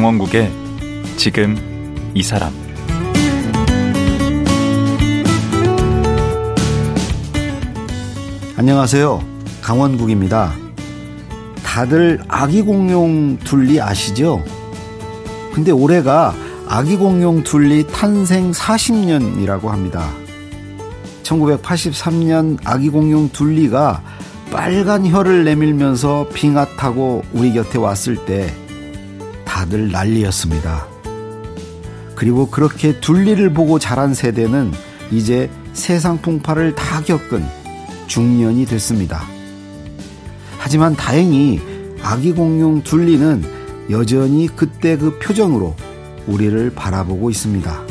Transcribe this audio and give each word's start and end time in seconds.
강원국의 0.00 0.50
지금 1.18 1.54
이 2.14 2.22
사람 2.22 2.50
안녕하세요. 8.56 9.22
강원국입니다. 9.60 10.54
다들 11.62 12.18
아기 12.28 12.62
공룡 12.62 13.36
둘리 13.40 13.78
아시죠? 13.78 14.42
근데 15.52 15.70
올해가 15.70 16.34
아기 16.66 16.96
공룡 16.96 17.42
둘리 17.42 17.86
탄생 17.86 18.52
40년이라고 18.52 19.66
합니다. 19.66 20.08
1983년 21.24 22.56
아기 22.64 22.88
공룡 22.88 23.28
둘리가 23.28 24.02
빨간 24.50 25.06
혀를 25.06 25.44
내밀면서 25.44 26.30
빙하 26.32 26.64
타고 26.76 27.22
우리 27.34 27.52
곁에 27.52 27.76
왔을 27.76 28.24
때 28.24 28.50
다들 29.60 29.90
난리였습니다. 29.90 30.86
그리고 32.14 32.48
그렇게 32.48 32.98
둘리를 32.98 33.52
보고 33.52 33.78
자란 33.78 34.14
세대는 34.14 34.72
이제 35.10 35.50
세상 35.74 36.16
풍파를 36.22 36.74
다 36.74 37.02
겪은 37.02 37.44
중년이 38.06 38.64
됐습니다. 38.64 39.22
하지만 40.58 40.96
다행히 40.96 41.60
아기 42.02 42.32
공룡 42.32 42.82
둘리는 42.82 43.44
여전히 43.90 44.48
그때 44.48 44.96
그 44.96 45.18
표정으로 45.18 45.76
우리를 46.26 46.70
바라보고 46.70 47.28
있습니다. 47.28 47.82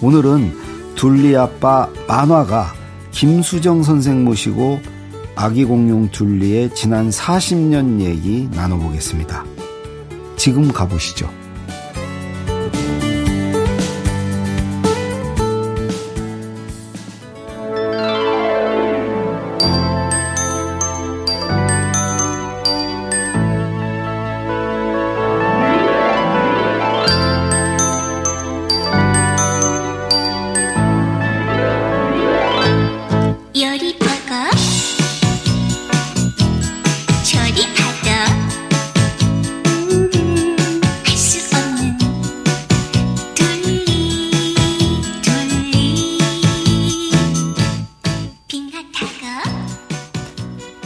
오늘은 0.00 0.52
둘리 0.94 1.36
아빠 1.36 1.90
만화가 2.08 2.72
김수정 3.10 3.82
선생 3.82 4.24
모시고 4.24 4.80
아기 5.36 5.66
공룡 5.66 6.08
둘리의 6.08 6.74
지난 6.74 7.10
40년 7.10 8.00
얘기 8.00 8.48
나눠보겠습니다. 8.52 9.53
지금 10.44 10.70
가보시죠. 10.70 11.43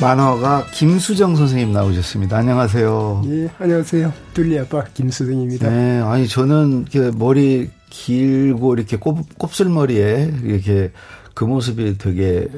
만화가 0.09 0.69
김수정 0.73 1.37
선생님 1.37 1.71
나오셨습니다. 1.75 2.39
안녕하세요. 2.39 3.25
예, 3.27 3.51
안녕하세요. 3.59 4.11
둘리 4.33 4.59
아빠 4.59 4.83
김수정입니다. 4.83 5.69
네, 5.69 6.01
아니 6.01 6.27
저는 6.27 6.87
이렇게 6.91 7.15
머리 7.15 7.69
길고 7.91 8.73
이렇게 8.75 8.97
곱, 8.97 9.19
곱슬머리에 9.39 10.33
이렇게 10.45 10.93
그 11.35 11.45
모습이 11.45 11.99
되게 11.99 12.49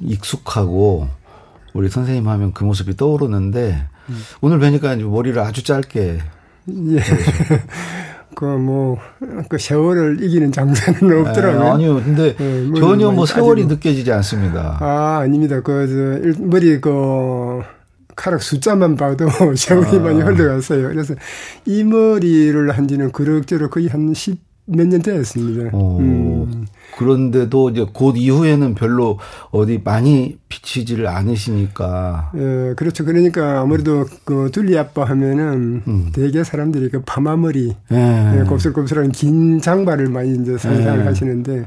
익숙하고 0.00 1.08
우리 1.74 1.88
선생님 1.88 2.26
하면 2.26 2.52
그 2.52 2.64
모습이 2.64 2.96
떠오르는데 2.96 3.86
음. 4.08 4.22
오늘 4.40 4.58
뵈니까 4.58 4.96
머리를 4.96 5.40
아주 5.40 5.62
짧게 5.62 6.18
예. 6.68 6.98
그, 8.36 8.44
뭐, 8.44 8.98
그 9.48 9.56
세월을 9.56 10.22
이기는 10.22 10.52
장사는 10.52 11.26
없더라고요. 11.26 11.64
네, 11.64 11.70
아니요. 11.70 11.94
근데 12.04 12.36
네, 12.36 12.70
전혀 12.78 13.10
뭐 13.10 13.24
세월이 13.24 13.62
아니고. 13.62 13.74
느껴지지 13.74 14.12
않습니다. 14.12 14.76
아, 14.78 15.20
아닙니다. 15.22 15.62
그, 15.62 16.28
저, 16.34 16.42
머리 16.44 16.78
그, 16.78 17.62
카락 18.14 18.42
숫자만 18.42 18.96
봐도 18.96 19.26
세월이 19.56 19.96
아. 19.96 20.00
많이 20.00 20.20
흘러갔어요. 20.20 20.88
그래서 20.88 21.14
이 21.64 21.82
머리를 21.82 22.70
한 22.70 22.86
지는 22.86 23.10
그럭저럭 23.10 23.70
거의 23.70 23.88
한 23.88 24.12
10, 24.12 24.38
몇년 24.66 25.00
되었습니다. 25.00 25.70
어, 25.72 25.98
음. 25.98 26.66
그런데도 26.96 27.70
이제 27.70 27.86
곧 27.92 28.16
이후에는 28.16 28.74
별로 28.74 29.18
어디 29.50 29.80
많이 29.82 30.38
비치지를 30.48 31.06
않으시니까. 31.06 32.32
예, 32.34 32.74
그렇죠. 32.74 33.04
그러니까 33.04 33.60
아무래도 33.60 34.06
그 34.24 34.50
둘리 34.50 34.78
아빠 34.78 35.04
하면은 35.04 35.82
음. 35.86 36.10
대개 36.12 36.42
사람들이 36.42 36.88
그 36.88 37.02
파마머리, 37.04 37.76
예. 37.92 38.38
예, 38.38 38.44
곱슬곱슬한 38.44 39.12
긴 39.12 39.60
장발을 39.60 40.08
많이 40.08 40.34
이제 40.34 40.56
상상을 40.56 41.00
예. 41.00 41.04
하시는데 41.04 41.66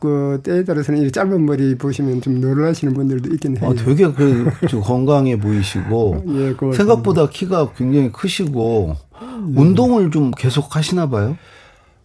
그 0.00 0.40
때에 0.42 0.64
따라서는 0.64 1.02
이 1.02 1.10
짧은 1.10 1.44
머리 1.44 1.76
보시면 1.76 2.20
좀 2.20 2.40
놀라시는 2.40 2.94
분들도 2.94 3.32
있긴 3.34 3.56
해요. 3.56 3.70
아, 3.70 3.74
되게 3.74 4.10
그 4.10 4.50
건강해 4.82 5.38
보이시고 5.38 6.24
예, 6.34 6.54
생각보다 6.74 7.28
키가 7.28 7.72
굉장히 7.76 8.10
크시고 8.10 8.96
예. 9.22 9.60
운동을 9.60 10.10
좀 10.10 10.32
계속 10.32 10.74
하시나 10.74 11.08
봐요. 11.08 11.36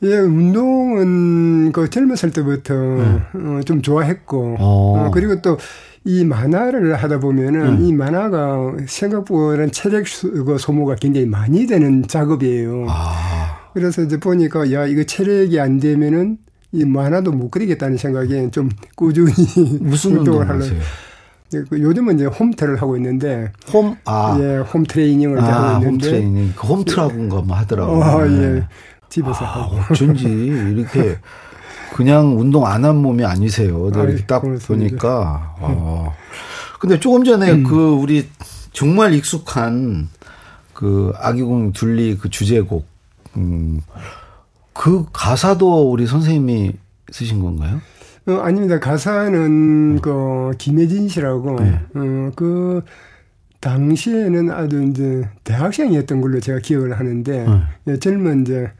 예, 0.03 0.17
운동은 0.17 1.71
그 1.71 1.89
젊었을 1.89 2.31
때부터 2.31 2.73
네. 2.73 3.21
어, 3.35 3.61
좀 3.65 3.81
좋아했고, 3.81 4.57
어. 4.59 5.07
어, 5.07 5.11
그리고 5.11 5.41
또 5.41 5.57
이 6.05 6.25
만화를 6.25 6.95
하다 6.95 7.19
보면은 7.19 7.79
네. 7.79 7.87
이 7.87 7.93
만화가 7.93 8.73
생각보다 8.87 9.65
체력 9.67 10.03
그 10.45 10.57
소모가 10.57 10.95
굉장히 10.95 11.25
많이 11.25 11.65
되는 11.65 12.05
작업이에요. 12.05 12.85
아. 12.89 13.69
그래서 13.73 14.01
이제 14.03 14.19
보니까 14.19 14.71
야, 14.73 14.85
이거 14.85 15.03
체력이 15.03 15.59
안 15.59 15.79
되면은 15.79 16.37
이 16.73 16.83
만화도 16.83 17.31
못 17.31 17.51
그리겠다는 17.51 17.97
생각에 17.97 18.49
좀 18.51 18.69
꾸준히 18.95 19.31
무슨 19.79 20.17
운동을 20.17 20.49
하세요? 20.49 20.79
예, 21.53 21.63
그 21.69 21.79
요즘은 21.79 22.15
이제 22.15 22.25
홈트를 22.25 22.81
하고 22.81 22.97
있는데 22.97 23.51
홈, 23.71 23.95
아. 24.05 24.37
예, 24.41 24.57
홈 24.57 24.83
트레이닝을 24.83 25.39
아, 25.39 25.43
하고 25.75 25.85
있는데. 25.85 25.87
홈 25.87 25.97
트레이닝. 25.99 26.53
그 26.57 26.67
홈트라고인가 26.67 27.41
뭐 27.43 27.55
하더라고요. 27.55 27.99
어, 27.99 28.27
예. 28.27 28.63
집에서 29.13 29.45
아, 29.45 29.61
하고. 29.63 29.77
어쩐지 29.91 30.25
이렇게 30.27 31.19
그냥 31.95 32.39
운동 32.39 32.65
안 32.65 32.83
한 32.83 32.95
몸이 32.97 33.23
아니세요. 33.23 33.91
아, 33.93 34.03
이렇게 34.03 34.25
딱 34.25 34.41
보니까. 34.41 35.55
어. 35.59 36.15
근데 36.79 36.99
조금 36.99 37.23
전에 37.23 37.51
음. 37.51 37.63
그 37.63 37.91
우리 37.91 38.27
정말 38.71 39.13
익숙한 39.13 40.09
그 40.73 41.13
아기공 41.17 41.73
둘리 41.73 42.17
그 42.17 42.29
주제곡 42.31 42.85
음, 43.37 43.81
그 44.73 45.05
가사도 45.13 45.91
우리 45.91 46.07
선생님이 46.07 46.73
쓰신 47.11 47.39
건가요? 47.39 47.79
어, 48.27 48.39
아닙니다. 48.41 48.79
가사는 48.79 49.97
어. 49.97 50.01
그 50.01 50.57
김혜진 50.57 51.07
씨라고 51.07 51.59
네. 51.59 51.79
어, 51.93 52.31
그 52.35 52.81
당시에는 53.59 54.49
아주 54.51 54.83
이제 54.89 55.29
대학생이었던 55.43 56.19
걸로 56.19 56.39
제가 56.39 56.59
기억을 56.59 56.97
하는데 56.99 57.47
네. 57.85 57.99
젊은 57.99 58.41
이제 58.41 58.71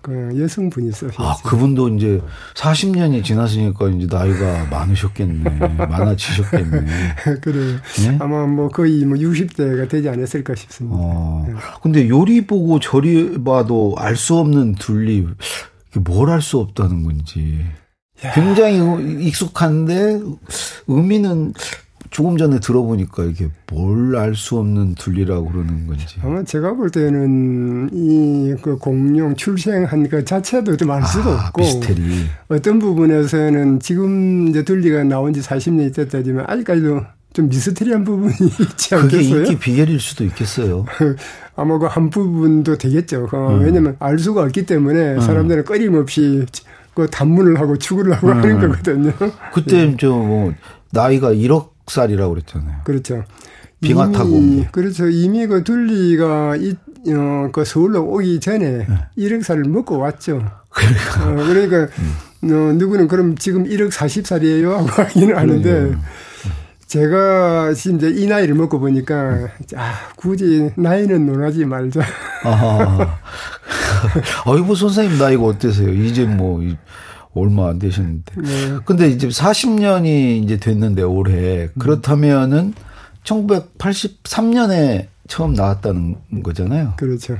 그 0.00 0.30
여성분이 0.40 0.92
쓰셨어요. 0.92 1.26
아, 1.26 1.36
그분도 1.44 1.88
이제 1.96 2.20
40년이 2.54 3.24
지났으니까 3.24 3.88
이제 3.88 4.06
나이가 4.08 4.64
많으셨겠네. 4.70 5.50
많아지셨겠네. 5.76 6.86
그래요. 7.42 7.76
네? 8.06 8.16
아마 8.20 8.46
뭐 8.46 8.68
거의 8.68 9.04
뭐 9.04 9.18
60대가 9.18 9.88
되지 9.88 10.08
않았을까 10.08 10.54
싶습니다. 10.54 10.96
어. 10.98 11.44
네. 11.48 11.54
근데 11.82 12.08
요리 12.08 12.46
보고 12.46 12.78
저리 12.80 13.42
봐도 13.42 13.94
알 13.98 14.16
수 14.16 14.36
없는 14.36 14.74
둘리, 14.76 15.26
뭘 15.94 16.30
알 16.30 16.40
수 16.42 16.58
없다는 16.58 17.02
건지. 17.02 17.64
야. 18.24 18.32
굉장히 18.32 19.26
익숙한데 19.26 20.20
의미는 20.86 21.54
조금 22.10 22.36
전에 22.36 22.58
들어보니까 22.60 23.24
이게 23.24 23.48
뭘 23.70 24.16
알 24.16 24.34
수 24.34 24.58
없는 24.58 24.94
둘리라고 24.94 25.50
그러는 25.50 25.86
건지. 25.86 26.06
아마 26.22 26.42
제가 26.42 26.74
볼 26.74 26.90
때는 26.90 27.90
이 27.92 28.54
그 28.62 28.76
공룡 28.78 29.34
출생한 29.36 30.08
그 30.08 30.24
자체도 30.24 30.76
좀 30.76 30.90
알 30.90 31.02
수도 31.04 31.30
아, 31.30 31.46
없고. 31.48 31.60
미스테리. 31.62 32.02
어떤 32.48 32.78
부분에서는 32.78 33.80
지금 33.80 34.48
이제 34.48 34.62
둘리가 34.64 35.04
나온 35.04 35.32
지 35.32 35.40
40년이 35.40 35.94
됐다지만 35.94 36.44
아직까지도 36.48 37.00
좀 37.34 37.48
미스테리한 37.48 38.04
부분이 38.04 38.34
있지 38.60 38.94
않겠어요? 38.94 39.30
그게 39.34 39.38
인기 39.50 39.58
비결일 39.58 40.00
수도 40.00 40.24
있겠어요. 40.24 40.86
아마 41.56 41.78
그 41.78 41.86
한 41.86 42.08
부분도 42.10 42.78
되겠죠. 42.78 43.28
음. 43.34 43.60
왜냐면 43.62 43.96
알 43.98 44.18
수가 44.18 44.42
없기 44.44 44.64
때문에 44.66 45.14
음. 45.16 45.20
사람들은 45.20 45.64
끊임없이 45.64 46.46
그 46.94 47.06
단문을 47.10 47.60
하고 47.60 47.76
추구를 47.76 48.14
하고 48.14 48.28
음. 48.28 48.38
하는 48.38 48.60
거거든요. 48.60 49.12
그때 49.52 49.86
네. 49.86 49.96
저뭐 49.98 50.54
나이가 50.90 51.32
1억 51.32 51.68
살이라고 51.90 52.34
그랬잖아요. 52.34 52.80
그렇죠. 52.84 53.24
빙하 53.80 54.10
타고. 54.10 54.40
그렇죠. 54.72 55.08
이미 55.08 55.46
그 55.46 55.62
둘리가 55.62 56.56
이, 56.56 56.74
어, 57.08 57.48
그 57.52 57.64
서울로 57.64 58.02
오기 58.02 58.40
전에 58.40 58.86
네. 58.86 58.86
1억 59.16 59.42
살을 59.42 59.64
먹고 59.64 59.98
왔죠. 59.98 60.44
그러니까. 60.68 61.28
어, 61.28 61.46
그러니까, 61.46 61.88
음. 62.42 62.50
어, 62.50 62.72
누구는 62.74 63.08
그럼 63.08 63.36
지금 63.36 63.64
1억 63.64 63.90
40살이에요? 63.90 64.70
하고 64.70 64.88
하기는 64.88 65.36
하는데, 65.36 65.96
제가 66.88 67.70
이제 67.72 68.08
이 68.08 68.26
나이를 68.26 68.54
먹고 68.54 68.80
보니까 68.80 69.48
아 69.76 70.08
굳이 70.16 70.70
나이는 70.74 71.26
논하지 71.26 71.66
말자. 71.66 72.00
아, 72.44 73.18
아이고 74.46 74.74
선생님 74.74 75.18
나이가 75.18 75.42
어때세요? 75.44 75.92
이제 75.92 76.24
뭐 76.24 76.62
얼마 77.38 77.68
안 77.68 77.78
되셨는데. 77.78 78.34
네. 78.36 78.78
근데 78.84 79.08
이제 79.08 79.28
40년이 79.28 80.44
이제 80.44 80.56
됐는데 80.58 81.02
올해 81.02 81.68
그렇다면은 81.78 82.74
1983년에 83.24 85.06
처음 85.28 85.54
나왔다는 85.54 86.42
거잖아요. 86.42 86.94
그렇죠. 86.96 87.36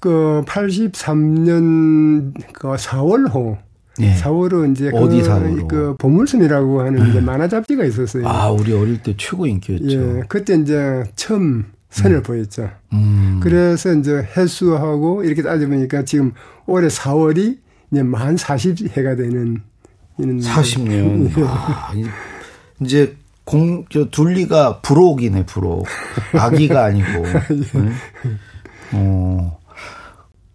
그 0.00 0.42
83년 0.46 2.34
그 2.52 2.68
4월호 2.68 3.58
예. 4.00 4.14
4월은 4.14 4.72
이제 4.72 4.90
어디 4.92 5.20
그, 5.20 5.28
4월호? 5.28 5.68
그 5.68 5.96
보물섬이라고 5.98 6.80
하는 6.80 7.08
이제 7.08 7.18
음. 7.18 7.24
만화 7.24 7.46
잡지가 7.46 7.84
있었어요. 7.84 8.26
아, 8.26 8.50
우리 8.50 8.72
어릴 8.72 9.02
때 9.02 9.14
최고 9.16 9.46
인기였죠. 9.46 10.18
예. 10.18 10.22
그때 10.28 10.54
이제 10.54 11.04
처음 11.14 11.66
선을 11.90 12.18
음. 12.18 12.22
보였죠. 12.22 12.70
음. 12.92 13.38
그래서 13.42 13.92
이제 13.92 14.26
해수하고 14.36 15.24
이렇게 15.24 15.42
따져보니까 15.42 16.04
지금 16.04 16.32
올해 16.66 16.88
4월이 16.88 17.58
이제 17.92 18.02
만 18.02 18.34
40해가 18.36 19.16
되는 19.16 19.62
이는 20.18 20.40
40년. 20.40 21.38
예. 21.38 21.44
아, 21.46 21.92
이제 22.80 23.16
공, 23.44 23.84
저, 23.90 24.08
둘리가 24.08 24.80
부록이네, 24.80 25.46
부록. 25.46 25.86
아기가 26.32 26.84
아니고. 26.84 27.08
예. 27.08 27.32
네? 27.80 27.92
어, 28.92 29.58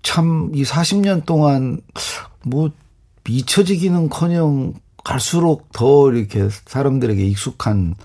참, 0.03 0.51
이 0.53 0.63
40년 0.63 1.25
동안, 1.25 1.81
뭐, 2.43 2.71
잊혀지기는 3.27 4.09
커녕 4.09 4.73
갈수록 5.03 5.71
더 5.73 6.11
이렇게 6.11 6.47
사람들에게 6.65 7.21
익숙한 7.23 7.95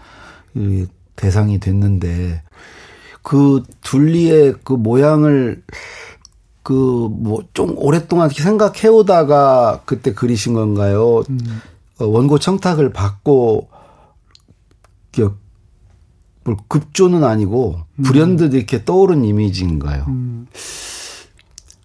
대상이 1.17 1.61
됐는데, 1.61 2.43
그 3.23 3.63
둘리의 3.83 4.55
그 4.65 4.73
모양을 4.73 5.63
그 6.63 7.09
뭐 7.09 7.43
좀 7.55 7.75
오랫동안 7.77 8.29
생각해 8.29 8.89
오다가 8.89 9.83
그때 9.85 10.13
그리신 10.15 10.55
건가요? 10.55 11.23
음. 11.29 11.39
어, 11.99 12.07
원고 12.07 12.39
청탁을 12.39 12.93
받고 12.93 13.69
뭐 16.45 16.57
급조는 16.69 17.23
아니고 17.23 17.77
음. 17.97 18.03
불현듯 18.03 18.55
이렇게 18.55 18.85
떠오른 18.85 19.25
이미지인가요? 19.25 20.05
음. 20.09 20.47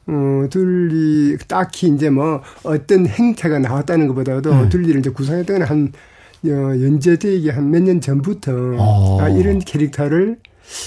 어, 0.07 0.47
둘리 0.49 1.37
딱히 1.47 1.89
이제 1.89 2.09
뭐 2.09 2.41
어떤 2.63 3.05
행태가 3.07 3.59
나왔다는 3.59 4.07
것보다도 4.07 4.53
네. 4.63 4.69
둘리를 4.69 4.99
이제 4.99 5.09
구성했던 5.11 5.61
한 5.63 5.91
어, 6.45 6.49
연재되기 6.49 7.49
한 7.49 7.65
몇 7.69 7.81
년 7.83 7.99
전부터 8.01 8.51
어. 8.79 9.21
아, 9.21 9.29
이런 9.29 9.59
캐릭터를 9.59 10.37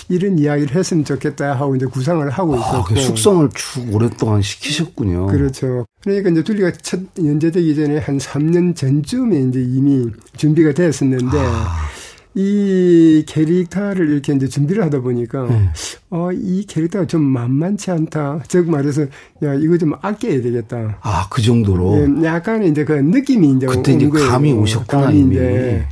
이런 0.09 0.39
이야기를 0.39 0.75
했으면 0.75 1.05
좋겠다 1.05 1.55
하고 1.55 1.75
이제 1.77 1.87
구상을 1.87 2.29
하고 2.31 2.55
아, 2.55 2.59
있었고. 2.59 2.95
아, 2.95 3.01
숙성을 3.01 3.49
쭉 3.55 3.95
오랫동안 3.95 4.43
시키셨군요. 4.43 5.27
그렇죠. 5.27 5.87
그러니까 6.03 6.31
이제 6.31 6.43
둘리가 6.45 6.73
첫 6.83 7.01
연재되기 7.19 7.75
전에 7.77 7.99
한 7.99 8.19
3년 8.19 8.75
전쯤에 8.77 9.41
이제 9.49 9.61
이미 9.61 10.07
준비가 10.37 10.73
됐었는데 10.73 11.39
아. 11.39 11.89
이 12.35 13.25
캐릭터를 13.27 14.09
이렇게 14.09 14.33
이제 14.33 14.47
준비를 14.47 14.85
하다 14.85 15.01
보니까 15.01 15.47
네. 15.49 15.69
어, 16.11 16.31
이 16.33 16.65
캐릭터가 16.65 17.07
좀 17.09 17.23
만만치 17.23 17.91
않다. 17.91 18.45
즉 18.47 18.71
말해서 18.71 19.03
야 19.43 19.55
이거 19.55 19.77
좀 19.77 19.95
아껴야 20.01 20.41
되겠다. 20.41 20.99
아 21.03 21.27
그 21.29 21.43
정도로. 21.43 21.99
예, 22.23 22.25
약간 22.27 22.63
이제 22.63 22.85
그 22.85 22.93
느낌이 22.93 23.57
이제 23.57 23.67
그때 23.67 23.95
이제 23.95 24.09
감이 24.09 24.53
오셨구나 24.53 25.03
감이 25.07 25.21
이제. 25.23 25.41
네. 25.41 25.87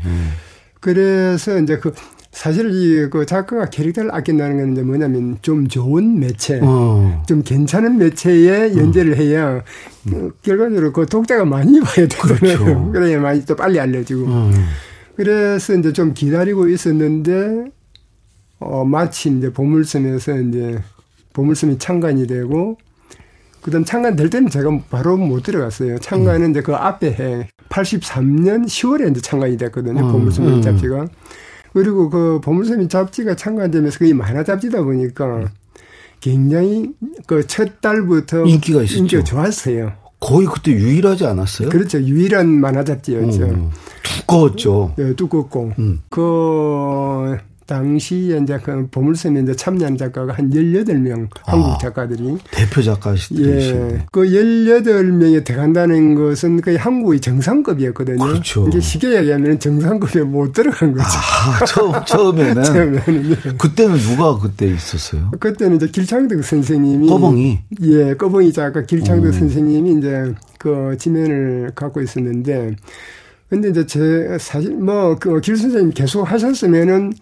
그래서 0.81 1.59
이제 1.59 1.79
그 1.79 1.93
사실 2.39 2.71
이 2.71 3.11
그 3.11 3.27
작가가 3.27 3.69
캐릭터를 3.69 4.15
아낀다는 4.15 4.59
건 4.59 4.73
이제 4.73 4.83
뭐냐면 4.83 5.39
좀 5.43 5.67
좋은 5.67 6.21
매체, 6.21 6.61
어. 6.63 7.21
좀 7.27 7.43
괜찮은 7.43 7.99
매체에 7.99 8.77
연재를 8.77 9.15
어. 9.15 9.17
해야 9.17 9.65
음. 10.07 10.31
결과적으로 10.43 10.93
그 10.93 11.05
독자가 11.07 11.45
많이 11.45 11.81
봐야 11.83 12.07
되잖아요. 12.07 12.59
그렇죠. 12.59 12.93
그래야 12.93 13.21
많이 13.21 13.45
또 13.45 13.57
빨리 13.57 13.81
알려지고. 13.81 14.25
어. 14.29 14.51
그래서 15.17 15.75
이제 15.75 15.93
좀 15.93 16.15
기다리고 16.15 16.69
있었는데, 16.69 17.73
어, 18.61 18.85
마침 18.85 19.39
이제 19.39 19.53
보물섬에서 19.53 20.39
이제 20.43 20.79
보물섬이 21.33 21.79
창간이 21.79 22.29
되고, 22.29 22.79
그 23.63 23.73
다음 23.73 23.85
창간 23.85 24.15
될 24.15 24.31
때는 24.31 24.49
제가 24.49 24.71
바로 24.91 25.17
못 25.17 25.43
들어갔어요. 25.43 25.99
창간은 25.99 26.47
음. 26.47 26.51
이제 26.53 26.63
그 26.63 26.73
앞에 26.77 27.11
해, 27.15 27.49
83년 27.69 28.67
10월에 28.67 29.11
이제 29.11 29.21
창간이 29.21 29.57
됐거든요. 29.57 30.07
음. 30.07 30.13
보물섬 30.13 30.47
음. 30.47 30.63
잡지가. 30.63 31.07
그리고 31.73 32.11
그 32.11 32.41
보물섬이 32.43 32.89
잡지가 32.89 33.37
창간되면서 33.37 33.99
그게 33.99 34.15
만화 34.15 34.43
잡지다 34.45 34.83
보니까 34.83 35.51
굉장히 36.21 36.91
그 37.27 37.47
첫 37.47 37.81
달부터 37.81 38.45
인기가 38.47 38.83
있었죠. 38.83 38.99
인기가 38.99 39.23
좋았어요. 39.25 39.93
거의 40.21 40.47
그때 40.47 40.73
유일하지 40.73 41.25
않았어요? 41.27 41.69
그렇죠. 41.69 42.01
유일한 42.01 42.49
만화 42.49 42.83
잡지였죠. 42.83 43.45
음, 43.45 43.71
두꺼웠죠. 44.03 44.95
네, 44.97 45.15
두껍고. 45.15 45.73
음. 45.79 46.01
그 46.11 47.37
당시에 47.69 48.39
이제 48.43 48.59
그 48.65 48.89
보물섬에 48.91 49.43
이제 49.43 49.55
참여한 49.55 49.99
작가가 49.99 50.33
한 50.33 50.51
18명 50.51 51.29
아, 51.45 51.53
한국 51.53 51.79
작가들이. 51.79 52.39
대표 52.51 52.81
작가시들이. 52.83 53.47
예. 53.47 54.07
그 54.11 54.23
18명이 54.23 55.45
들어간다는 55.45 56.15
것은 56.15 56.63
거의 56.63 56.79
한국의 56.79 57.21
정상급이었거든요. 57.21 58.19
그렇죠. 58.19 58.67
이게 58.69 58.81
쉽게 58.81 59.19
얘기하면 59.19 59.61
정상급에 59.61 60.23
못 60.23 60.53
들어간 60.53 60.93
거죠. 60.93 61.05
아, 61.07 61.65
처음, 61.67 62.05
처음에는. 62.07 62.65
처음에는. 62.65 63.31
예. 63.31 63.53
그때는 63.59 63.99
누가 63.99 64.39
그때 64.39 64.67
있었어요? 64.67 65.31
그때는 65.39 65.77
이제 65.77 65.87
길창덕 65.89 66.43
선생님이. 66.43 67.07
꺼봉이? 67.07 67.59
예, 67.83 68.15
꺼봉이 68.15 68.51
작가 68.55 68.83
길창덕 68.83 69.27
음. 69.27 69.33
선생님이 69.33 69.99
이제 69.99 70.35
그 70.59 70.97
지면을 70.99 71.73
갖고 71.75 72.01
있었는데 72.01 72.77
근데 73.51 73.69
이제 73.69 73.85
제 73.87 74.39
사실 74.41 74.73
뭐그 74.75 75.43
길 75.43 75.57
선생님 75.57 75.91
계속 75.93 76.25
하셨으면은 76.25 77.13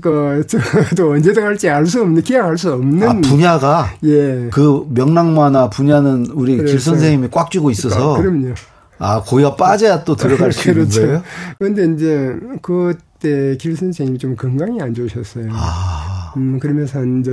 그, 0.00 0.44
저도 0.46 1.12
언제 1.12 1.32
들어갈지 1.32 1.68
알 1.68 1.86
수 1.86 2.02
없는, 2.02 2.22
기약할 2.22 2.58
수 2.58 2.72
없는. 2.72 3.08
아, 3.08 3.20
분야가? 3.20 3.94
예. 4.04 4.48
그 4.52 4.86
명랑만화 4.90 5.70
분야는 5.70 6.28
우리 6.32 6.56
길 6.56 6.80
선생님이 6.80 7.28
꽉 7.30 7.50
쥐고 7.50 7.70
있어서. 7.70 8.16
아, 8.16 8.18
그럼요. 8.18 8.54
아, 8.98 9.22
거기가 9.22 9.56
빠져야 9.56 10.04
또 10.04 10.16
들어갈 10.16 10.52
수 10.52 10.72
그렇죠. 10.72 11.00
있는 11.00 11.06
거예요? 11.06 11.22
그런데 11.58 11.94
이제 11.94 12.34
그때 12.62 13.56
길 13.58 13.76
선생님이 13.76 14.18
좀 14.18 14.36
건강이 14.36 14.80
안 14.80 14.94
좋으셨어요. 14.94 15.48
아. 15.52 16.32
음, 16.36 16.58
그러면서 16.58 17.04
이제 17.04 17.30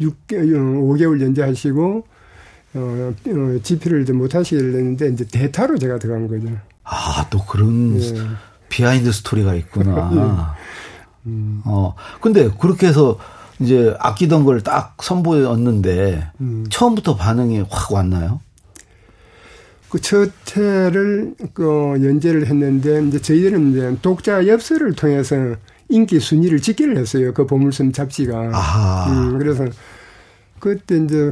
6개월, 0.00 0.80
5개월 0.80 1.20
연재하시고, 1.20 2.04
어, 2.74 3.12
어 3.28 3.58
집필을 3.62 4.04
못 4.14 4.34
하시려는데 4.34 5.08
이제 5.10 5.24
대타로 5.30 5.78
제가 5.78 5.98
들어간 5.98 6.26
거죠. 6.28 6.48
아, 6.84 7.26
또 7.30 7.44
그런 7.44 8.00
예. 8.00 8.14
behind 8.68 9.12
story가 9.12 9.54
있구나. 9.54 10.56
예. 11.26 11.30
음. 11.30 11.62
어, 11.64 11.94
근데 12.20 12.50
그렇게 12.60 12.86
해서 12.88 13.18
이제 13.60 13.94
아끼던 14.00 14.44
걸 14.44 14.60
딱 14.62 14.96
선보였는데 15.02 16.30
음. 16.40 16.64
처음부터 16.70 17.16
반응이 17.16 17.64
확 17.70 17.92
왔나요? 17.92 18.40
그첫 19.88 20.30
회를 20.56 21.34
그 21.52 21.64
연재를 22.02 22.46
했는데 22.46 23.04
이제 23.06 23.20
저희들은 23.20 23.72
이제 23.72 23.96
독자 24.00 24.46
엽서를 24.46 24.94
통해서 24.94 25.36
인기 25.90 26.18
순위를 26.18 26.60
집계를 26.62 26.96
했어요. 26.96 27.34
그 27.34 27.46
보물섬 27.46 27.92
잡지가. 27.92 28.52
음, 29.10 29.38
그래서 29.38 29.66
그때 30.58 30.96
이제 30.96 31.30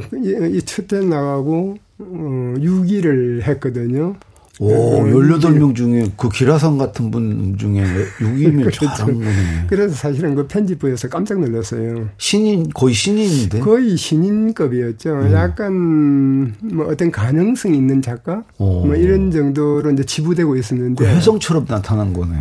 이첫 0.53 0.93
회 0.93 0.99
나가고 0.99 1.77
어 1.99 2.53
6위를 2.57 3.41
했거든요. 3.43 4.15
오, 4.61 5.03
18명 5.03 5.73
중에 5.73 6.11
그 6.15 6.29
기라성 6.29 6.77
같은 6.77 7.09
분 7.09 7.57
중에 7.57 7.83
6위면 8.19 8.59
그렇죠. 8.69 8.85
잘한 8.85 9.15
거네. 9.15 9.65
그래서 9.67 9.95
사실은 9.95 10.35
그 10.35 10.45
편집부에서 10.45 11.09
깜짝 11.09 11.39
놀랐어요. 11.39 12.09
신인, 12.19 12.69
거의 12.69 12.93
신인인데? 12.93 13.59
거의 13.61 13.97
신인급이었죠. 13.97 15.13
음. 15.13 15.31
약간 15.31 16.53
뭐 16.61 16.85
어떤 16.85 17.09
가능성 17.09 17.73
있는 17.73 18.03
작가? 18.03 18.43
오. 18.59 18.85
뭐 18.85 18.95
이런 18.95 19.31
정도로 19.31 19.89
이제 19.93 20.03
지부되고 20.03 20.55
있었는데. 20.55 21.05
그 21.05 21.09
혜성처럼 21.09 21.65
나타난 21.65 22.13
거네. 22.13 22.35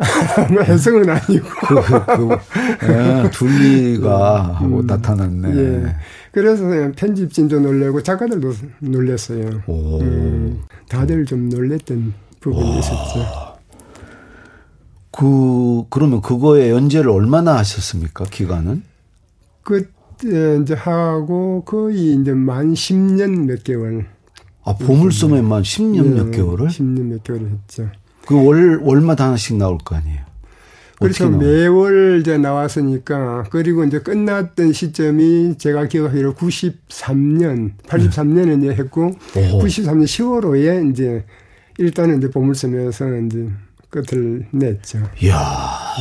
뭐 0.50 0.62
혜성은 0.62 1.10
아니고. 1.10 1.46
그, 1.68 1.74
그, 1.74 2.28
그, 2.78 2.90
예, 2.90 3.30
둘리가 3.30 4.60
음. 4.62 4.86
나타났네. 4.86 5.56
예. 5.56 5.94
그래서 6.32 6.64
편집진도 6.96 7.60
놀래고 7.60 8.02
작가들도 8.02 8.52
놀랬어요. 8.80 9.62
음, 9.68 10.60
다들 10.88 11.24
좀 11.26 11.48
놀랬던 11.48 12.14
부분이 12.40 12.78
있었죠. 12.78 13.50
그 15.12 15.84
그러면 15.90 16.20
그거에 16.22 16.70
연재를 16.70 17.10
얼마나 17.10 17.56
하셨습니까? 17.58 18.24
기간은? 18.26 18.82
그때 19.62 20.58
이제 20.62 20.74
하고 20.74 21.62
거의 21.64 22.14
이제 22.14 22.32
만 22.32 22.74
10년 22.74 23.46
몇 23.46 23.64
개월. 23.64 24.06
아 24.64 24.74
보물섬에만 24.76 25.62
10년 25.62 26.02
네, 26.04 26.22
몇 26.22 26.30
개월을? 26.30 26.68
10년 26.68 27.00
몇 27.06 27.24
개월을 27.24 27.50
했죠. 27.50 27.88
그 28.26 28.36
월 28.36 28.78
월마다 28.82 29.26
하나씩 29.26 29.56
나올 29.56 29.78
거 29.78 29.96
아니에요? 29.96 30.19
그렇죠. 31.00 31.30
매월 31.30 32.20
이제 32.20 32.36
나왔으니까 32.36 33.44
그리고 33.50 33.84
이제 33.84 34.00
끝났던 34.00 34.72
시점이 34.72 35.56
제가 35.56 35.86
기억하기로 35.86 36.34
93년, 36.34 37.72
83년에 37.86 38.58
이제 38.58 38.74
했고 38.74 39.06
오. 39.06 39.58
93년 39.62 40.04
10월호에 40.04 40.90
이제 40.90 41.24
일단은 41.78 42.18
이제 42.18 42.30
보물섬에서 42.30 43.16
이제 43.16 43.48
끝을 43.88 44.46
냈죠. 44.50 44.98
이야. 45.22 45.38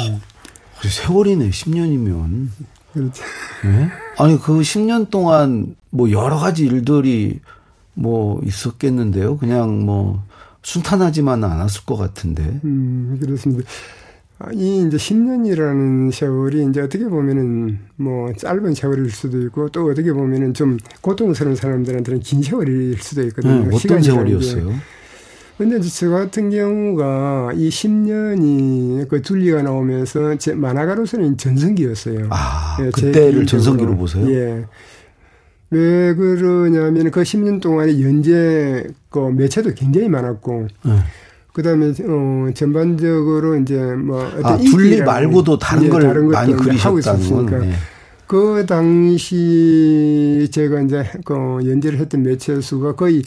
음. 0.10 0.20
세월이네. 0.88 1.50
10년이면. 1.50 2.48
그렇죠. 2.94 3.24
네? 3.64 3.90
아니 4.18 4.40
그 4.40 4.60
10년 4.60 5.10
동안 5.10 5.76
뭐 5.90 6.12
여러 6.12 6.38
가지 6.38 6.66
일들이 6.66 7.40
뭐 7.94 8.42
있었겠는데요. 8.44 9.38
그냥 9.38 9.86
뭐 9.86 10.24
순탄하지만은 10.64 11.50
않았을 11.50 11.86
것 11.86 11.96
같은데. 11.96 12.60
음, 12.64 13.18
그렇습니다. 13.22 13.70
이 14.54 14.86
이제 14.88 14.96
10년이라는 14.96 16.12
세월이 16.14 16.68
이제 16.70 16.82
어떻게 16.82 17.06
보면은 17.06 17.80
뭐 17.98 18.32
짧은 18.34 18.74
세월일 18.74 19.12
수도 19.12 19.42
있고 19.42 19.68
또 19.70 19.90
어떻게 19.92 20.14
보면은 20.14 20.54
좀 20.54 20.78
고통스러운 21.02 21.56
사람들한테는 21.56 22.22
긴 22.22 22.42
세월일 22.42 22.98
수도 23.00 23.24
있거든요. 23.24 23.66
네, 23.66 23.76
어떤 23.76 24.02
세월이었어요? 24.02 24.74
근데 25.58 25.82
저 25.82 26.10
같은 26.10 26.52
경우가 26.52 27.52
이 27.56 27.68
10년이 27.68 29.10
그 29.10 29.22
둘리가 29.22 29.62
나오면서 29.62 30.38
제 30.38 30.54
만화가로서는 30.54 31.36
전성기였어요. 31.36 32.28
아, 32.30 32.78
예, 32.80 32.90
그때를 32.92 33.46
전성기로 33.46 33.98
보세요? 33.98 34.26
예. 34.30 34.66
왜 35.72 36.16
그러냐면 36.16 37.12
그 37.12 37.22
10년 37.24 37.60
동안에 37.60 38.02
연재 38.02 38.88
그 39.10 39.20
매체도 39.20 39.74
굉장히 39.74 40.08
많았고 40.08 40.68
네. 40.86 40.92
그다음에 41.60 41.94
어 42.08 42.50
전반적으로 42.54 43.58
이제 43.58 43.76
뭐 43.78 44.24
아, 44.44 44.58
둘리 44.58 45.02
말고도 45.02 45.60
다른 45.60 45.84
예, 45.84 45.90
걸 45.90 46.02
다른 46.04 46.30
많이 46.30 46.54
그리셨다는 46.56 47.30
건. 47.48 47.60
네. 47.62 47.74
그 48.28 48.64
당시 48.68 50.48
제가 50.52 50.82
이제 50.82 51.04
그 51.26 51.34
연재를 51.68 52.00
했던 52.00 52.22
매체 52.24 52.62
수가 52.62 52.94
거의 52.96 53.24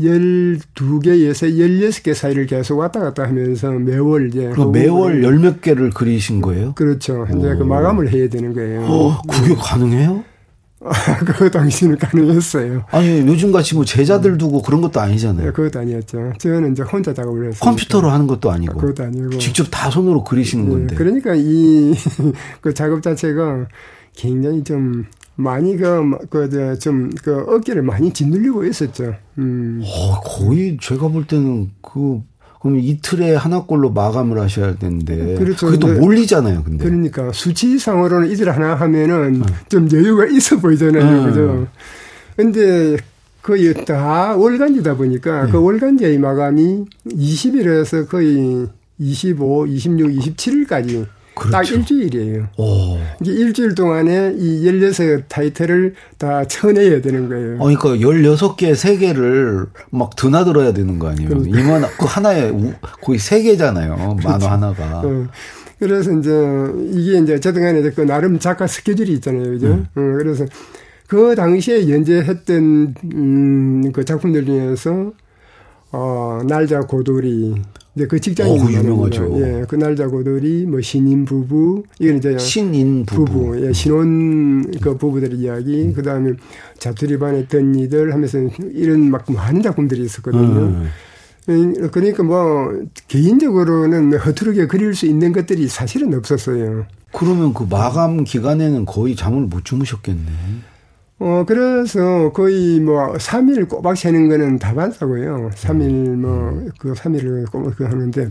12개에서 0.00 1.52
16개 1.54 2.14
사이를 2.14 2.46
계속 2.46 2.78
왔다 2.78 2.98
갔다 3.00 3.24
하면서 3.24 3.70
매월 3.70 4.28
이제. 4.28 4.50
그 4.54 4.62
매월 4.62 5.22
열 5.22 5.38
몇 5.38 5.60
개를 5.60 5.90
그리신 5.90 6.40
거예요? 6.40 6.72
그렇죠. 6.74 7.26
이제 7.36 7.54
그 7.56 7.62
마감을 7.62 8.10
해야 8.12 8.28
되는 8.28 8.52
거예요. 8.54 8.80
어, 8.82 9.22
그게 9.28 9.54
가능해요? 9.54 10.24
그 11.26 11.50
당시는 11.50 11.98
가능했어요. 11.98 12.84
아니 12.90 13.26
요즘 13.26 13.50
같이 13.50 13.74
뭐 13.74 13.84
제자들 13.84 14.38
두고 14.38 14.62
그런 14.62 14.80
것도 14.80 15.00
아니잖아요. 15.00 15.46
네, 15.46 15.52
그것도 15.52 15.80
아니었죠. 15.80 16.34
저는 16.38 16.72
이제 16.72 16.82
혼자 16.82 17.12
작업을 17.12 17.48
했어요. 17.48 17.58
컴퓨터로 17.60 18.08
하는 18.08 18.26
것도 18.26 18.50
아니고. 18.50 18.78
그것도 18.78 19.04
아니고. 19.04 19.38
직접 19.38 19.66
다 19.70 19.90
손으로 19.90 20.22
그리시는 20.22 20.66
네, 20.66 20.70
건데. 20.70 20.96
그러니까 20.96 21.34
이 21.34 21.94
그 22.60 22.72
작업 22.74 23.02
자체가 23.02 23.66
굉장히 24.14 24.62
좀 24.62 25.06
많이 25.34 25.76
그, 25.76 26.18
그, 26.30 26.78
좀, 26.78 27.10
그, 27.22 27.44
어깨를 27.48 27.82
많이 27.82 28.12
짓눌리고 28.12 28.64
있었죠. 28.64 29.14
음. 29.38 29.80
어, 29.84 30.20
거의 30.20 30.76
제가 30.80 31.08
볼 31.08 31.26
때는 31.26 31.70
그 31.80 32.20
그럼 32.60 32.78
이틀에 32.80 33.36
하나꼴로 33.36 33.90
마감을 33.90 34.40
하셔야 34.40 34.74
되는데 34.76 35.36
그렇죠. 35.36 35.66
그게 35.66 35.78
또 35.78 35.88
몰리잖아요. 35.88 36.64
근데 36.64 36.84
그러니까 36.84 37.30
수치상으로는 37.32 38.30
이틀 38.30 38.50
하나 38.50 38.74
하면은 38.74 39.40
네. 39.40 39.46
좀 39.68 39.88
여유가 39.92 40.26
있어 40.26 40.58
보이잖아요. 40.58 41.24
네. 41.24 41.28
그죠? 41.28 41.68
근데 42.36 42.96
거의 43.42 43.72
다 43.84 44.36
월간지다 44.36 44.96
보니까 44.96 45.46
네. 45.46 45.52
그 45.52 45.62
월간지의 45.62 46.18
마감이 46.18 46.84
20일에서 47.06 48.08
거의 48.08 48.66
25, 48.98 49.66
26, 49.68 50.10
27일까지 50.10 51.06
그렇죠. 51.38 51.52
딱 51.52 51.70
일주일이에요. 51.70 52.48
오. 52.56 52.98
이제 53.20 53.32
일주일 53.32 53.74
동안에 53.74 54.34
이 54.36 54.64
16 54.64 55.28
타이틀을 55.28 55.94
다 56.18 56.44
쳐내야 56.44 57.00
되는 57.00 57.28
거예요. 57.28 57.56
어, 57.58 57.64
그러니까 57.64 57.90
16개, 57.90 58.72
3개를 58.72 59.68
막 59.90 60.14
드나들어야 60.16 60.72
되는 60.72 60.98
거 60.98 61.08
아니에요? 61.08 61.28
그러니까. 61.28 61.60
이만, 61.60 61.82
그 61.98 62.06
하나에 62.06 62.50
거의 63.02 63.18
3개잖아요. 63.18 63.96
그렇죠. 64.16 64.28
만화 64.28 64.52
하나가. 64.52 65.02
어. 65.04 65.26
그래서 65.78 66.10
이제 66.12 66.30
이게 66.92 67.18
이제 67.18 67.34
어쨌든 67.34 67.62
간에 67.62 67.82
그 67.90 68.00
나름 68.00 68.38
작가 68.38 68.66
스케줄이 68.66 69.12
있잖아요. 69.12 69.44
그죠? 69.50 69.66
음. 69.68 69.86
어, 69.94 70.18
그래서 70.18 70.44
그 71.06 71.34
당시에 71.34 71.88
연재했던, 71.88 72.94
음, 73.14 73.92
그 73.92 74.04
작품들 74.04 74.44
중에서 74.44 75.12
어, 75.90 76.40
날자 76.46 76.80
고돌이, 76.80 77.54
이제 77.98 78.06
그 78.06 78.20
직장인 78.20 78.62
어, 78.62 78.70
유명하죠. 78.70 79.40
예, 79.40 79.64
그 79.68 79.74
날 79.76 79.96
자고들이 79.96 80.66
뭐 80.66 80.80
신인 80.80 81.24
부부 81.24 81.82
이건 81.98 82.18
이제 82.18 82.38
신인 82.38 83.04
부부, 83.04 83.24
부부 83.24 83.66
예, 83.66 83.72
신혼 83.72 84.70
그 84.80 84.96
부부들의 84.96 85.38
이야기 85.38 85.82
음. 85.86 85.92
그다음에 85.92 86.32
자투리반의 86.78 87.48
던니들 87.48 88.12
하면서 88.12 88.38
이런 88.72 89.10
막 89.10 89.24
많은 89.30 89.62
작품들이 89.62 90.02
있었거든요. 90.02 90.88
음. 91.48 91.88
그러니까 91.90 92.22
뭐 92.22 92.70
개인적으로는 93.08 94.18
허투루게 94.18 94.66
그릴 94.66 94.94
수 94.94 95.06
있는 95.06 95.32
것들이 95.32 95.66
사실은 95.66 96.14
없었어요. 96.14 96.86
그러면 97.12 97.54
그 97.54 97.66
마감 97.68 98.22
기간에는 98.22 98.84
거의 98.84 99.16
잠을 99.16 99.42
못 99.42 99.64
주무셨겠네. 99.64 100.22
어, 101.20 101.44
그래서 101.46 102.32
거의 102.32 102.78
뭐 102.80 103.12
3일 103.14 103.68
꼬박 103.68 103.96
새는 103.96 104.28
거는 104.28 104.58
다반사고요. 104.58 105.50
3일 105.54 106.14
뭐, 106.16 106.68
그 106.78 106.92
3일을 106.92 107.50
꼬박 107.50 107.76
그 107.76 107.84
하는데. 107.84 108.28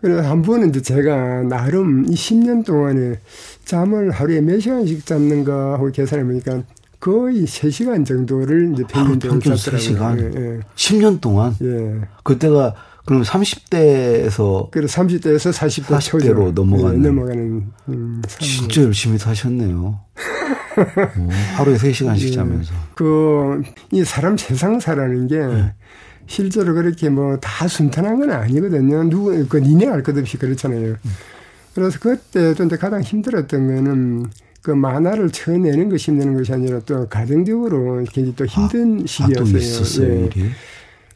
그래서 0.00 0.28
한 0.28 0.42
번은 0.42 0.68
이제 0.68 0.82
제가 0.82 1.42
나름 1.44 2.04
이 2.06 2.14
10년 2.14 2.64
동안에 2.64 3.18
잠을 3.64 4.10
하루에 4.10 4.40
몇 4.42 4.60
시간씩 4.60 5.06
잡는가 5.06 5.72
하고 5.74 5.90
계산해 5.90 6.24
보니까 6.24 6.62
거의 7.00 7.44
3시간 7.44 8.04
정도를 8.06 8.72
이제 8.74 8.84
평균적으로 8.88 9.40
잤더라고요. 9.40 9.78
3시간? 9.78 10.36
예, 10.36 10.40
예. 10.40 10.60
10년 10.76 11.20
동안? 11.20 11.54
예. 11.62 12.00
그때가 12.22 12.74
그럼 13.06 13.22
30대에서 13.22 14.70
그래 14.70 14.86
30대에서 14.86 15.52
40대 15.52 15.98
40대로 15.98 16.52
넘어가는 16.52 17.04
예, 17.04 17.08
넘어가는 17.08 17.64
음, 17.88 18.22
진짜 18.28 18.82
열심히 18.82 19.18
사셨네요. 19.18 20.00
어, 20.76 21.28
하루에 21.56 21.76
3시간씩 21.76 22.28
예. 22.28 22.30
자면서. 22.32 22.72
그, 22.94 23.62
이 23.92 24.04
사람 24.04 24.36
세상 24.36 24.80
사라는 24.80 25.26
게 25.28 25.38
네. 25.38 25.72
실제로 26.26 26.74
그렇게 26.74 27.08
뭐 27.10 27.36
다 27.40 27.68
순탄한 27.68 28.18
건 28.18 28.30
아니거든요. 28.30 29.04
누구, 29.08 29.46
그 29.48 29.58
니네 29.58 29.86
알 29.88 30.02
것 30.02 30.16
없이 30.16 30.36
그렇잖아요. 30.38 30.90
음. 30.90 31.10
그래서 31.74 31.98
그때도 31.98 32.64
이제 32.64 32.76
가장 32.76 33.02
힘들었던 33.02 33.66
거는 33.66 34.26
그 34.62 34.70
만화를 34.70 35.30
쳐내는 35.30 35.90
것이 35.90 36.10
힘든 36.12 36.34
것이 36.34 36.52
아니라 36.52 36.80
또 36.86 37.06
가정적으로 37.08 37.96
굉장히 38.10 38.34
또 38.36 38.46
힘든 38.46 39.00
아, 39.00 39.06
시기였어요. 39.06 40.24
아, 40.24 40.28
예. 40.38 40.50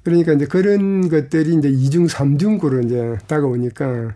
그러니까 0.02 0.32
이제 0.32 0.46
그런 0.46 1.08
것들이 1.08 1.54
이제 1.54 1.68
이중삼중구로 1.68 2.80
이제 2.82 3.16
다가오니까 3.26 4.14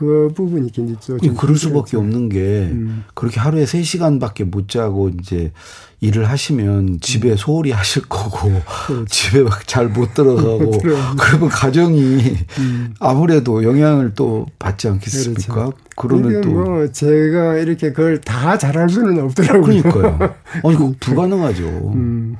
그 0.00 0.32
부분이 0.34 0.72
굉장히 0.72 0.98
좀 1.22 1.34
그럴 1.34 1.56
수밖에 1.56 1.98
없는 1.98 2.30
게 2.30 2.70
음. 2.72 3.04
그렇게 3.12 3.38
하루에 3.38 3.64
3시간밖에 3.64 4.44
못 4.44 4.66
자고 4.66 5.10
이제 5.10 5.52
일을 6.00 6.26
하시면 6.26 7.00
집에 7.02 7.32
음. 7.32 7.36
소홀히 7.36 7.70
하실 7.70 8.00
거고 8.08 8.48
그렇죠. 8.86 9.04
집에 9.12 9.42
막 9.42 9.66
잘 9.66 9.88
못 9.90 10.14
들어가고 10.14 10.70
그러면 11.20 11.48
가정이 11.50 12.18
음. 12.60 12.94
아무래도 12.98 13.62
영향을 13.62 14.14
또 14.14 14.46
받지 14.58 14.88
않겠습니까? 14.88 15.54
그렇죠. 15.54 15.72
그러면 15.96 16.40
또 16.40 16.48
뭐 16.50 16.90
제가 16.90 17.56
이렇게 17.58 17.90
그걸 17.92 18.22
다 18.22 18.56
잘할 18.56 18.88
수는 18.88 19.22
없더라고요. 19.22 19.82
그러니까요. 19.82 20.18
아니 20.64 20.76
그 20.78 20.94
불가능하죠. 20.98 21.64
음. 21.94 22.36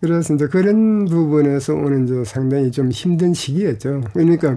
그래서 0.00 0.32
이제 0.34 0.46
그런 0.46 1.06
부분에서 1.06 1.74
오는 1.74 2.06
저 2.06 2.22
상당히 2.24 2.70
좀 2.70 2.92
힘든 2.92 3.34
시기였죠. 3.34 4.02
그러니까 4.12 4.56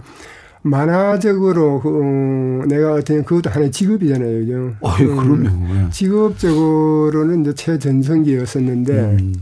만화적으로 0.63 1.79
그, 1.81 1.89
어, 1.89 2.65
내가 2.67 2.93
어떤 2.93 3.23
그것도 3.23 3.49
하나의 3.49 3.71
직업이잖아요, 3.71 4.45
그죠? 4.45 4.73
아, 4.83 4.97
예, 4.99 5.05
그럼요. 5.05 5.85
예. 5.85 5.89
직업적으로는 5.91 7.41
이제 7.41 7.53
최전성기였었는데, 7.53 8.93
음. 8.99 9.33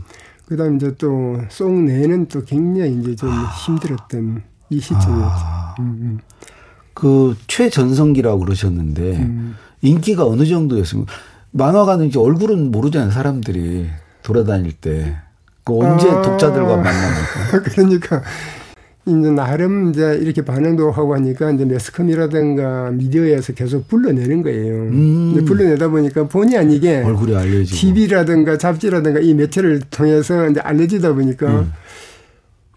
그다음 0.46 0.76
이제 0.76 0.94
또 0.96 1.36
송 1.50 1.86
내는 1.86 2.26
또 2.28 2.44
굉장히 2.44 2.94
이제 3.00 3.16
좀 3.16 3.30
아. 3.30 3.46
힘들었던 3.66 4.42
이 4.70 4.80
시점이었죠. 4.80 5.12
아. 5.14 5.74
음, 5.80 5.98
음. 6.00 6.18
그 6.94 7.36
최전성기라고 7.46 8.38
그러셨는데 8.40 9.16
음. 9.18 9.56
인기가 9.82 10.24
어느 10.24 10.46
정도였습니까? 10.46 11.12
만화가는 11.50 12.06
이제 12.06 12.18
얼굴은 12.18 12.70
모르잖아요, 12.70 13.10
사람들이 13.10 13.88
돌아다닐 14.22 14.72
때. 14.72 15.16
그 15.64 15.76
언제 15.78 16.08
아. 16.08 16.22
독자들과 16.22 16.76
만납니까? 16.76 17.62
그러니까 17.74 18.22
이제 19.06 19.30
나름 19.30 19.90
이제 19.90 20.18
이렇게 20.20 20.42
반응도 20.42 20.90
하고 20.90 21.14
하니까 21.14 21.52
이제 21.52 21.64
매스컴이라든가 21.64 22.90
미디어에서 22.90 23.52
계속 23.52 23.86
불러내는 23.86 24.42
거예요. 24.42 24.74
음. 24.74 25.44
불러내다 25.46 25.88
보니까 25.88 26.26
본의 26.26 26.58
아니게 26.58 27.02
얼굴이 27.02 27.36
알려지고 27.36 27.76
TV라든가 27.76 28.58
잡지라든가 28.58 29.20
이 29.20 29.32
매체를 29.34 29.80
통해서 29.90 30.48
이제 30.48 30.58
알려지다 30.60 31.12
보니까 31.12 31.60
음. 31.60 31.72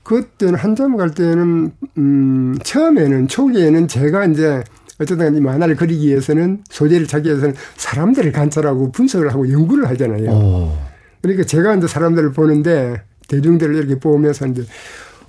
그때는 0.03 0.55
한참 0.55 0.97
갈 0.97 1.11
때는 1.11 1.71
음 1.97 2.55
처음에는 2.63 3.27
초기에는 3.27 3.87
제가 3.87 4.25
이제 4.25 4.63
어쨌든 4.99 5.35
이 5.35 5.41
만화를 5.41 5.75
그리기 5.75 6.07
위해서는 6.07 6.59
소재를 6.69 7.07
찾기 7.07 7.29
위해서는 7.29 7.55
사람들을 7.77 8.31
관찰하고 8.31 8.91
분석을 8.91 9.31
하고 9.31 9.51
연구를 9.51 9.87
하잖아요. 9.89 10.29
오. 10.29 10.77
그러니까 11.21 11.43
제가 11.43 11.75
이제 11.75 11.87
사람들을 11.87 12.33
보는데 12.33 13.01
대중들을 13.27 13.75
이렇게 13.75 13.99
보면서 13.99 14.45
이제 14.47 14.63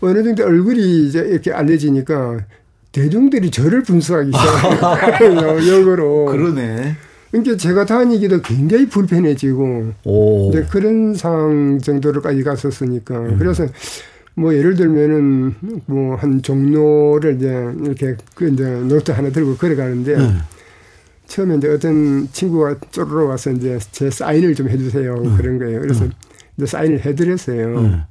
어느 0.00 0.23
정도 0.23 0.45
얼굴이 0.45 1.07
이제 1.07 1.21
이렇게 1.21 1.52
알려지니까 1.52 2.38
대중들이 2.92 3.50
저를 3.50 3.83
분석하기 3.83 4.30
시작해요. 4.33 5.59
역으로. 5.78 6.26
그러네. 6.26 6.97
그러니까 7.30 7.57
제가 7.57 7.85
다니기도 7.87 8.42
굉장히 8.42 8.88
불편해지고 8.88 9.92
오. 10.04 10.49
이제 10.50 10.66
그런 10.69 11.14
상황 11.14 11.78
정도로까지 11.78 12.42
갔었으니까 12.42 13.19
음. 13.21 13.37
그래서 13.38 13.66
뭐 14.35 14.52
예를 14.54 14.75
들면은 14.75 15.54
뭐 15.87 16.16
한 16.16 16.42
종로를 16.42 17.37
이제 17.37 17.49
이렇게 17.85 18.16
그 18.35 18.49
이제 18.49 18.64
노트 18.64 19.12
하나 19.12 19.30
들고 19.30 19.57
걸어가는데 19.57 20.14
음. 20.16 20.40
처음에 21.28 21.57
이제 21.59 21.69
어떤 21.69 22.28
친구가 22.33 22.76
쪼르러 22.90 23.26
와서 23.26 23.52
이제 23.52 23.78
제 23.92 24.11
사인을 24.11 24.57
좀 24.57 24.69
해주세요 24.69 25.14
음. 25.14 25.37
그런 25.37 25.59
거예요. 25.59 25.80
그래서 25.80 26.07
음. 26.07 26.12
이제 26.57 26.66
사인을 26.66 27.04
해드렸어요. 27.04 28.04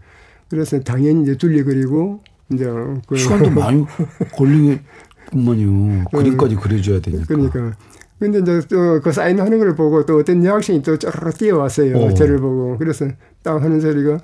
음. 0.50 0.56
그래서 0.58 0.80
당연히 0.80 1.24
이제 1.24 1.38
둘리 1.38 1.64
그리고 1.64 2.22
이제 2.52 2.66
그 3.08 3.16
시간도 3.16 3.52
많이 3.52 3.86
걸리겠구만요. 4.34 6.06
그림까지 6.12 6.56
그려줘야 6.56 7.00
되니까. 7.00 7.26
그러니까. 7.28 7.78
근데 8.20 8.40
이제 8.40 8.60
또 8.68 9.00
그 9.02 9.12
사인하는 9.14 9.60
걸 9.60 9.76
보고 9.76 10.06
또 10.06 10.18
어떤 10.18 10.44
여학생이 10.44 10.82
또 10.82 10.98
쩌르르 10.98 11.32
뛰어왔어요. 11.32 11.96
오. 11.98 12.14
저를 12.14 12.40
보고. 12.40 12.78
그래서 12.78 13.08
딱 13.44 13.62
하는 13.62 13.80
소리가 13.80 14.20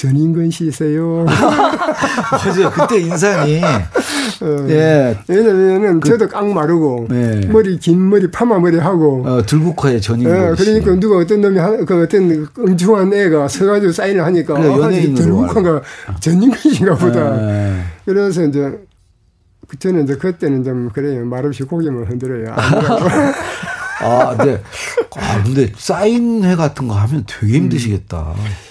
전인근 0.00 0.50
씨세요. 0.50 1.26
맞아요. 1.26 2.70
그때 2.72 3.00
인상이. 3.00 3.60
어, 3.62 4.66
예. 4.70 5.18
왜냐면은 5.28 6.00
그, 6.00 6.08
저도 6.08 6.26
깡 6.26 6.54
마르고 6.54 7.06
네. 7.10 7.46
머리 7.48 7.78
긴 7.78 8.08
머리 8.08 8.30
파마 8.30 8.58
머리 8.58 8.78
하고 8.78 9.22
어, 9.26 9.42
들국화에 9.44 10.00
전인근 10.00 10.34
예, 10.34 10.54
그러니까 10.56 10.98
누가 10.98 11.18
어떤 11.18 11.42
놈이 11.42 11.58
하, 11.58 11.76
그 11.84 12.02
어떤 12.02 12.48
엉중한 12.56 13.12
애가 13.12 13.48
서가지고 13.48 13.92
사인을 13.92 14.24
하니까 14.24 14.54
그래, 14.54 14.72
아, 14.72 15.14
들국화가 15.14 15.82
전인근 16.20 16.58
씨인가 16.58 16.94
보다. 16.94 17.36
네. 17.36 17.84
그래서 18.06 18.42
이제 18.44 18.78
저는 19.78 20.04
이제 20.04 20.14
그때는 20.16 20.64
좀 20.64 20.88
그래요. 20.88 21.26
말없이 21.26 21.64
고개만 21.64 22.06
흔들어요. 22.06 22.54
아, 24.02 24.34
네. 24.42 24.62
아, 25.16 25.42
근데 25.44 25.70
사인회 25.76 26.56
같은 26.56 26.88
거 26.88 26.94
하면 26.94 27.24
되게 27.26 27.58
힘드시겠다. 27.58 28.34
음. 28.38 28.70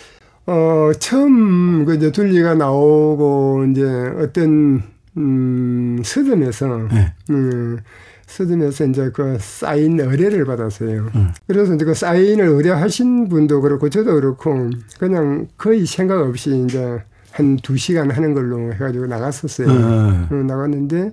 어, 0.50 0.92
처음 1.00 1.86
그 1.86 1.96
이제 1.96 2.12
둘리가 2.12 2.56
나오고 2.56 3.66
이제 3.72 3.84
어떤 4.20 4.82
음, 5.16 6.02
서점에서 6.04 6.88
네. 6.92 7.14
음, 7.30 7.78
서점에서 8.26 8.86
이제 8.86 9.12
그 9.14 9.38
사인 9.40 10.00
의뢰를 10.00 10.46
받았어요. 10.46 11.12
음. 11.14 11.30
그래서 11.46 11.76
이제 11.76 11.86
그 11.86 11.94
사인을 11.94 12.46
의뢰하신 12.48 13.30
분도 13.30 13.62
그렇고 13.62 13.90
저도 13.90 14.16
그렇고 14.16 14.70
그냥 14.98 15.48
거의 15.58 15.86
생각 15.86 16.20
없이 16.22 16.64
이제 16.66 17.00
한 17.32 17.58
두 17.62 17.78
시간 17.78 18.10
하는 18.10 18.34
걸로 18.34 18.74
해가지고 18.74 19.06
나갔었어요. 19.06 19.68
네. 19.68 20.28
어, 20.32 20.36
나갔는데 20.48 21.12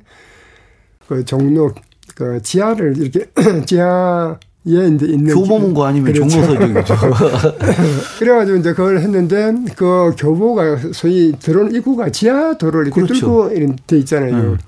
그 1.08 1.24
종로 1.26 1.72
그 2.14 2.40
지하를 2.42 2.96
이렇게 2.96 3.30
지하 3.66 4.38
예, 4.68 4.88
이제 4.88 5.06
있는. 5.06 5.32
교보문고 5.34 5.84
아니면 5.84 6.12
그렇죠. 6.12 6.28
종로서적이죠. 6.28 6.94
그래가지고 8.18 8.58
이제 8.58 8.70
그걸 8.72 8.98
했는데 8.98 9.54
그 9.76 10.14
교보가 10.18 10.78
소위 10.92 11.32
들어온 11.38 11.74
입구가 11.74 12.10
지하 12.10 12.58
도로를 12.58 12.88
이렇게 12.88 13.02
그렇죠. 13.02 13.20
뚫고 13.20 13.50
이런 13.50 13.76
데 13.86 13.98
있잖아요. 13.98 14.34
음. 14.34 14.58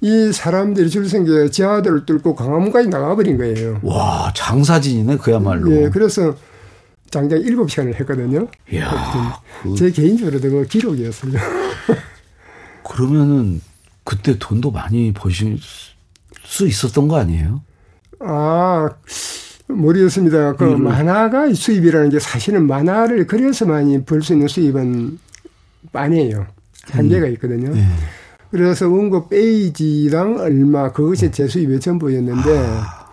이 0.00 0.30
사람들이 0.32 0.88
줄 0.90 1.08
생겨 1.08 1.48
지하도를 1.48 2.06
뚫고 2.06 2.34
강화문까지 2.34 2.88
나가버린 2.88 3.38
거예요. 3.38 3.78
와, 3.82 4.32
장사진이네, 4.34 5.16
그야말로. 5.18 5.72
예, 5.72 5.90
그래서 5.90 6.34
장장 7.10 7.40
7시간을 7.40 7.94
했거든요. 8.00 8.46
이야. 8.72 9.40
그... 9.62 9.74
제 9.74 9.90
개인적으로도 9.90 10.50
그 10.50 10.66
기록이었어요. 10.66 11.32
그러면은 12.84 13.60
그때 14.04 14.38
돈도 14.38 14.70
많이 14.70 15.12
버실 15.12 15.58
수 16.44 16.66
있었던 16.66 17.08
거 17.08 17.16
아니에요? 17.16 17.62
아, 18.20 18.88
모르겠습니다. 19.68 20.54
그 20.54 20.64
음. 20.72 20.84
만화가 20.84 21.52
수입이라는 21.52 22.10
게 22.10 22.18
사실은 22.18 22.66
만화를 22.66 23.26
그려서만이 23.26 24.04
벌 24.04 24.22
수 24.22 24.32
있는 24.32 24.48
수입은 24.48 25.18
아니에요. 25.92 26.46
한계가 26.90 27.26
음. 27.26 27.32
있거든요. 27.32 27.70
네. 27.74 27.84
그래서 28.50 28.88
원고 28.88 29.28
페이지당 29.28 30.38
얼마 30.38 30.92
그것이 30.92 31.30
제 31.32 31.48
수입의 31.48 31.80
전부였는데 31.80 32.58
아. 32.58 33.06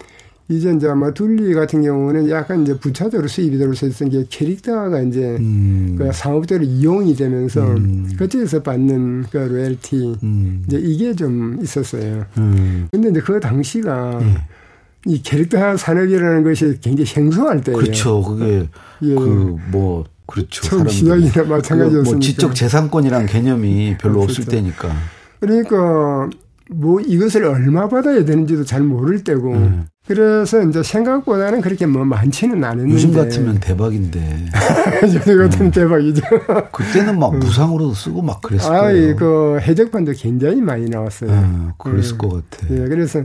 이제 0.49 0.71
이제 0.71 0.87
아마 0.87 1.11
둘리 1.11 1.53
같은 1.53 1.81
경우는 1.81 2.29
약간 2.29 2.61
이제 2.61 2.77
부차적으로 2.77 3.27
수입이 3.27 3.57
들어올 3.57 3.75
수 3.75 3.87
있었던 3.87 4.09
게 4.09 4.25
캐릭터가 4.29 5.01
이제 5.01 5.37
음. 5.39 5.95
그 5.97 6.11
상업적으로 6.13 6.63
이용이 6.65 7.15
되면서 7.15 7.65
음. 7.65 8.11
그쪽에서 8.17 8.61
받는 8.61 9.23
그 9.31 9.37
로열티 9.37 10.17
음. 10.21 10.63
이제 10.67 10.77
이게 10.77 11.15
좀 11.15 11.57
있었어요. 11.61 12.25
음. 12.37 12.87
근데 12.91 13.09
이제 13.09 13.19
그 13.21 13.39
당시가 13.39 14.19
네. 14.19 14.35
이 15.05 15.21
캐릭터 15.21 15.75
산업이라는 15.75 16.43
것이 16.43 16.79
굉장히 16.81 17.05
생소할 17.05 17.61
때예요. 17.61 17.77
그렇죠. 17.77 18.21
그게 18.21 18.67
예. 19.01 19.15
그뭐 19.15 20.05
그렇죠. 20.25 20.61
처음 20.63 20.87
시작이나 20.87 21.43
마찬가지였으니까. 21.43 22.11
뭐 22.11 22.19
지적 22.19 22.55
재산권이라는 22.55 23.27
개념이 23.27 23.97
별로 23.99 24.21
그렇죠. 24.21 24.41
없을 24.41 24.45
때니까. 24.45 24.89
그러니까 25.39 26.29
뭐 26.69 27.01
이것을 27.01 27.43
얼마 27.43 27.87
받아야 27.89 28.23
되는지도 28.23 28.63
잘 28.63 28.81
모를 28.81 29.23
때고. 29.23 29.53
음. 29.53 29.87
그래서 30.05 30.61
이제 30.61 30.83
생각보다는 30.83 31.61
그렇게 31.61 31.85
뭐 31.85 32.03
많지는 32.03 32.61
않았는데. 32.61 32.93
요즘 32.93 33.13
같으면 33.13 33.59
대박인데. 33.59 34.47
요즘 35.03 35.19
같으면 35.19 35.67
음. 35.67 35.71
대박이죠. 35.71 36.21
그때는 36.73 37.19
막 37.19 37.33
음. 37.33 37.39
무상으로도 37.39 37.93
쓰고 37.93 38.21
막 38.21 38.41
그랬을 38.41 38.69
거예요. 38.69 39.11
아, 39.11 39.15
그 39.15 39.59
해적판도 39.61 40.13
굉장히 40.17 40.61
많이 40.61 40.89
나왔어요. 40.89 41.31
음, 41.31 41.71
그랬을 41.77 42.15
음. 42.15 42.17
것 42.17 42.29
같아. 42.49 42.67
예, 42.71 42.87
그래서 42.87 43.23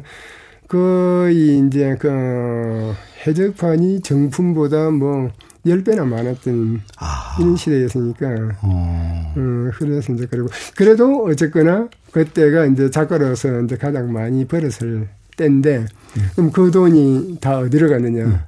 거의 0.69 1.59
이제 1.67 1.97
그 1.99 2.95
해적판이 3.27 4.03
정품보다 4.03 4.91
뭐 4.91 5.31
10배나 5.67 6.07
많았던 6.07 6.83
아. 6.99 7.37
이런 7.41 7.57
시대였으니까. 7.57 8.27
어. 8.63 9.35
어. 9.37 9.71
그래서 9.75 10.13
이제 10.13 10.27
그리고 10.31 10.49
그래도 10.77 11.25
어쨌거나 11.25 11.89
그때가 12.13 12.67
이제 12.67 12.91
작가로서 12.91 13.63
이제 13.63 13.77
가장 13.77 14.13
많이 14.13 14.47
벌었을 14.47 15.09
때인데 15.37 15.79
음. 15.79 16.29
그럼 16.37 16.53
그 16.53 16.71
돈이 16.71 17.39
다 17.41 17.59
어디로 17.59 17.89
가느냐. 17.89 18.25
음. 18.25 18.39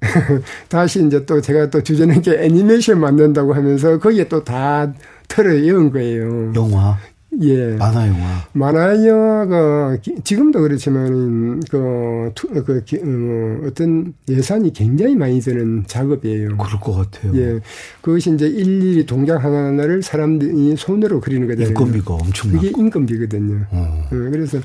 다시 0.68 1.04
이제 1.04 1.24
또 1.24 1.40
제가 1.40 1.70
또 1.70 1.82
주제는 1.82 2.22
게 2.22 2.32
애니메이션 2.44 3.00
만든다고 3.00 3.54
하면서 3.54 3.98
거기에 3.98 4.28
또다 4.28 4.92
털어 5.28 5.52
이은 5.52 5.90
거예요. 5.90 6.52
영화. 6.54 6.98
예. 7.42 7.76
만화 7.76 8.06
영화. 8.08 8.48
만화 8.52 9.06
영화가 9.06 9.98
지금도 10.24 10.60
그렇지만 10.62 11.60
그, 11.70 12.32
그 12.34 12.84
어, 13.02 13.66
어떤 13.66 14.14
예산이 14.28 14.72
굉장히 14.72 15.14
많이 15.14 15.40
드는 15.40 15.84
작업이에요. 15.86 16.56
그럴 16.56 16.80
것 16.80 16.92
같아요. 16.92 17.36
예. 17.36 17.60
그것이 18.00 18.32
이제 18.34 18.46
일일이 18.46 19.04
동작 19.06 19.44
하나하나를 19.44 20.02
사람들이 20.02 20.76
손으로 20.76 21.20
그리는 21.20 21.46
거잖아요. 21.46 21.68
인건비가 21.68 22.14
엄청나고. 22.14 22.60
그게 22.62 22.72
인건비거든요. 22.80 23.66
어. 23.70 24.04
어, 24.06 24.08
그래서 24.10 24.58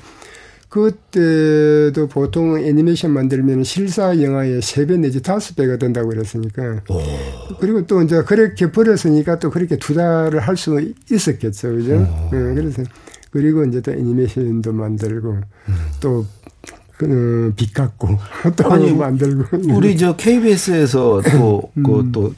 그때도 0.71 2.07
보통 2.07 2.57
애니메이션 2.57 3.11
만들면 3.11 3.65
실사 3.65 4.21
영화의 4.21 4.61
3배 4.61 4.99
내지 4.99 5.19
5배가 5.21 5.77
된다고 5.77 6.07
그랬으니까. 6.07 6.81
오. 6.89 7.01
그리고 7.59 7.85
또 7.85 8.01
이제 8.01 8.23
그렇게 8.23 8.71
벌었으니까 8.71 9.37
또 9.39 9.49
그렇게 9.49 9.77
투자를 9.77 10.39
할 10.39 10.55
수 10.55 10.79
있었겠죠. 11.11 11.75
그죠? 11.75 11.97
네, 12.31 12.53
그래서 12.55 12.83
그리고 13.31 13.65
이제 13.65 13.81
또 13.81 13.91
애니메이션도 13.91 14.71
만들고 14.71 15.31
음. 15.31 15.75
또 15.99 16.25
그, 16.95 17.51
빚 17.57 17.73
갚고 17.73 18.07
또 18.55 18.71
아니, 18.71 18.93
만들고. 18.93 19.57
우리 19.75 19.97
저 19.97 20.15
KBS에서 20.15 21.21
또, 21.33 21.71
음. 21.75 21.83
그, 21.83 22.09
또, 22.13 22.33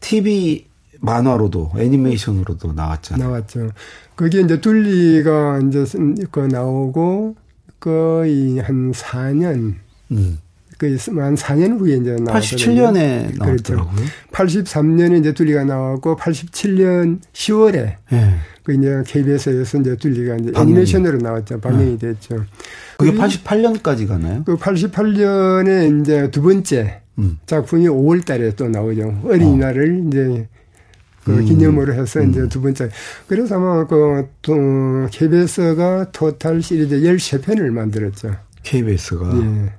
TV 0.00 0.66
만화로도 1.00 1.72
애니메이션으로도 1.76 2.72
나왔잖아요. 2.72 3.28
나왔죠. 3.28 3.70
그게 4.14 4.40
이제 4.40 4.60
둘리가 4.60 5.60
이제 5.60 5.84
그 6.30 6.40
나오고 6.40 7.36
거의 7.80 8.58
한 8.58 8.92
4년, 8.92 9.74
음. 10.12 10.38
거의 10.78 10.96
한 10.96 11.34
4년 11.34 11.78
후에 11.78 11.96
이제 11.96 12.16
나왔거든요. 12.20 12.32
87년에 12.32 13.38
나왔더라고요. 13.38 13.94
그렇죠. 13.94 14.12
83년에 14.32 15.20
이제 15.20 15.32
둘리가 15.32 15.64
나왔고 15.64 16.16
87년 16.16 17.20
10월에 17.32 17.72
네. 17.72 17.96
예. 18.12 18.34
그 18.62 18.74
이제 18.74 19.02
KBS에서 19.06 19.78
이제 19.78 19.96
둘리가 19.96 20.36
이제 20.36 20.52
방영이. 20.52 20.70
애니메이션으로 20.70 21.18
나왔죠. 21.18 21.60
방영이 21.60 21.98
네. 21.98 22.12
됐죠. 22.12 22.44
그게 22.96 23.12
88년까지 23.12 24.06
가나요? 24.06 24.44
그 24.44 24.56
88년에 24.56 26.00
이제 26.00 26.30
두 26.30 26.42
번째 26.42 27.00
음. 27.18 27.38
작품이 27.46 27.88
5월 27.88 28.24
달에 28.24 28.54
또 28.54 28.68
나오죠. 28.68 29.22
어린이날을 29.24 30.02
어. 30.04 30.08
이제 30.08 30.48
그 31.24 31.38
음. 31.38 31.44
기념으로 31.44 31.94
해서 31.94 32.20
음. 32.20 32.30
이제 32.30 32.48
두 32.48 32.60
번째. 32.60 32.88
그래서 33.26 33.56
아마 33.56 33.86
그, 33.86 34.28
또, 34.42 34.54
KBS가 35.10 36.10
토탈 36.12 36.62
시리즈 36.62 37.00
13편을 37.00 37.70
만들었죠. 37.70 38.36
KBS가. 38.62 39.30
예. 39.36 39.72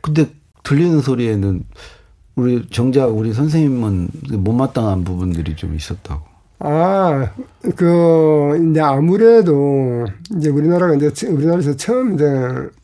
근데 0.00 0.28
들리는 0.64 1.00
소리에는 1.00 1.64
우리 2.34 2.66
정작 2.70 3.06
우리 3.06 3.32
선생님은 3.32 4.08
못마땅한 4.38 5.04
부분들이 5.04 5.54
좀 5.56 5.74
있었다고. 5.74 6.32
아, 6.64 7.28
그, 7.74 8.70
이제 8.70 8.80
아무래도, 8.80 10.06
이제 10.36 10.48
우리나라가 10.48 10.94
이제, 10.94 11.26
우리나라에서 11.26 11.76
처음 11.76 12.14
이제, 12.14 12.24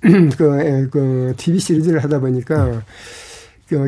그, 0.37 0.89
그, 0.91 1.35
TV 1.37 1.61
시리즈를 1.61 2.03
하다 2.03 2.19
보니까, 2.19 2.65
그 2.65 2.83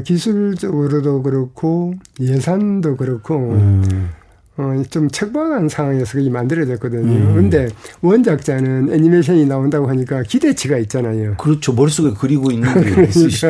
기술적으로도 0.04 1.22
그렇고, 1.22 1.94
예산도 2.20 2.96
그렇고, 2.96 3.36
음. 3.52 4.10
어, 4.56 4.82
좀 4.90 5.08
척박한 5.08 5.70
상황에서 5.70 6.18
그게 6.18 6.28
만들어졌거든요. 6.28 7.10
음. 7.30 7.34
근데 7.34 7.68
원작자는 8.02 8.92
애니메이션이 8.92 9.46
나온다고 9.46 9.88
하니까 9.88 10.22
기대치가 10.22 10.76
있잖아요. 10.78 11.36
그렇죠. 11.38 11.72
머릿속에 11.72 12.12
그리고 12.18 12.50
있는 12.50 12.68
게 12.74 12.80
그러니까 12.90 13.02
있으시죠. 13.04 13.48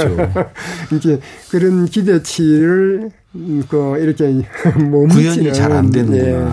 이게 0.93 1.19
그런 1.51 1.87
기대치를 1.87 3.11
그 3.69 3.97
이렇게 3.99 4.47
못 4.89 5.09
구현이 5.09 5.53
잘 5.53 5.73
안 5.73 5.91
되는구나. 5.91 6.49
예. 6.49 6.53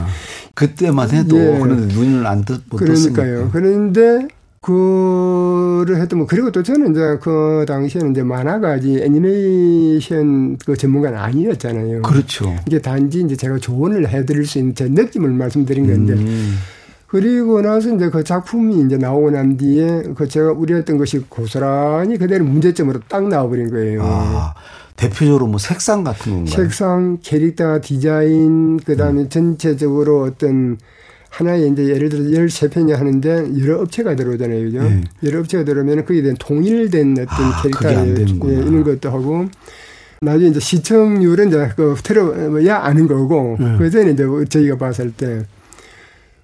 그때만 0.55 1.11
해도 1.11 1.37
예. 1.37 1.59
그런데 1.61 1.93
눈을 1.93 2.25
안 2.25 2.43
떴, 2.43 2.55
못 2.69 2.77
그러니까요. 2.77 3.49
떴으니까. 3.51 3.51
그런데 3.51 4.27
그를 4.61 6.01
했던 6.01 6.19
뭐 6.19 6.27
그리고 6.27 6.51
또 6.51 6.63
저는 6.63 6.91
이제 6.91 7.17
그 7.21 7.65
당시에는 7.67 8.11
이제 8.11 8.23
만화가 8.23 8.79
지 8.79 9.01
애니메이션 9.01 10.57
그 10.65 10.75
전문가는 10.75 11.17
아니었잖아요. 11.17 12.01
그렇죠. 12.01 12.55
이게 12.65 12.79
단지 12.81 13.21
이제 13.21 13.35
제가 13.35 13.59
조언을 13.59 14.09
해드릴 14.09 14.45
수 14.45 14.57
있는 14.57 14.75
제 14.75 14.87
느낌을 14.87 15.29
말씀드린 15.29 15.87
건데. 15.87 16.13
음. 16.13 16.57
그리고 17.07 17.61
나서 17.61 17.93
이제 17.95 18.09
그 18.09 18.23
작품이 18.23 18.85
이제 18.85 18.97
나오고 18.97 19.31
난 19.31 19.55
뒤에 19.55 20.03
그 20.15 20.27
제가 20.27 20.51
우려했던 20.51 20.97
것이 20.97 21.19
고스란히 21.29 22.17
그대로 22.17 22.43
문제점으로 22.43 22.99
딱 23.07 23.27
나와버린 23.27 23.69
거예요. 23.69 24.01
아, 24.03 24.53
대표적으로 24.97 25.47
뭐 25.47 25.57
색상 25.57 26.03
같은 26.03 26.33
건가요? 26.33 26.53
색상, 26.53 27.19
캐릭터 27.23 27.79
디자인, 27.81 28.77
그 28.77 28.97
다음에 28.97 29.21
음. 29.21 29.29
전체적으로 29.29 30.23
어떤 30.23 30.77
하나에 31.37 31.67
이제 31.67 31.87
예를 31.87 32.09
들어서 32.09 32.29
13편이 32.29 32.95
하는데 32.95 33.51
여러 33.61 33.81
업체가 33.81 34.15
들어오잖아요. 34.15 34.63
그죠? 34.65 34.81
네. 34.81 35.03
여러 35.23 35.39
업체가 35.39 35.63
들어오면 35.65 36.05
거기에 36.05 36.23
대한 36.23 36.35
통일된 36.39 37.11
어떤 37.11 37.27
아, 37.27 37.61
캐릭터에 37.61 38.07
예, 38.07 38.53
이런 38.53 38.83
것도 38.83 39.11
하고 39.11 39.45
나중에 40.19 40.49
이제 40.49 40.59
시청률은 40.59 41.49
이제 41.49 41.69
그 41.75 41.95
틀어야 42.01 42.77
아는 42.77 43.07
거고 43.07 43.55
네. 43.59 43.77
그 43.77 43.87
전에 43.91 44.11
이제 44.11 44.25
저희가 44.49 44.77
봤을 44.77 45.11
때 45.11 45.45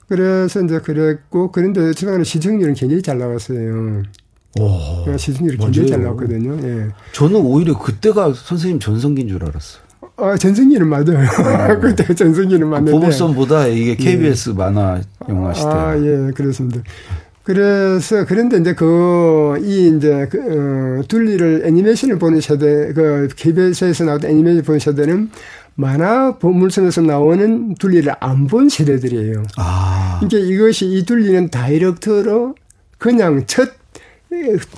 그래서 0.08 0.62
이제 0.64 0.78
그랬고 0.78 1.52
그런데 1.52 1.92
최근에 1.94 2.24
시청률은 2.24 2.76
굉장히 2.76 3.02
잘 3.02 3.18
나왔어요. 3.18 4.04
오, 4.60 5.18
시청률이 5.18 5.58
굉장히 5.58 5.90
잘 5.90 6.04
나왔거든요. 6.04 6.56
예. 6.68 6.90
저는 7.14 7.38
오히려 7.38 7.80
그때가 7.80 8.34
선생님 8.36 8.80
전성기인 8.80 9.28
줄 9.28 9.44
알았어요. 9.44 9.83
아, 10.18 10.36
전승기는 10.38 10.88
맞아요. 10.88 11.20
어. 11.20 11.80
그때 11.82 12.14
전승기는 12.14 12.68
맞는데. 12.68 12.92
보물선보다 12.92 13.68
이게 13.68 13.96
KBS 13.96 14.52
예. 14.52 14.54
만화 14.54 15.02
영화 15.30 15.54
시대. 15.54 15.68
아, 15.70 15.98
예, 15.98 16.32
그렇습니다. 16.34 16.82
그래서, 17.44 18.24
그런데 18.26 18.58
이제 18.58 18.74
그, 18.74 19.58
이 19.64 19.94
이제 19.98 20.28
그, 20.32 21.00
어, 21.00 21.04
둘리를 21.08 21.64
애니메이션을 21.66 22.18
보는 22.18 22.40
세대, 22.40 22.94
그 22.94 23.28
KBS에서 23.36 24.06
나왔던 24.06 24.30
애니메이션 24.32 24.64
보는 24.64 24.80
세대는 24.80 25.30
만화 25.76 26.38
보물선에서 26.38 27.02
나오는 27.02 27.74
둘리를 27.76 28.14
안 28.20 28.48
본 28.48 28.70
세대들이에요. 28.70 29.44
아. 29.58 30.20
그러니까 30.22 30.38
이것이 30.54 30.86
이 30.86 31.04
둘리는 31.04 31.50
다이렉트로 31.50 32.56
그냥 33.00 33.44
첫 33.48 33.72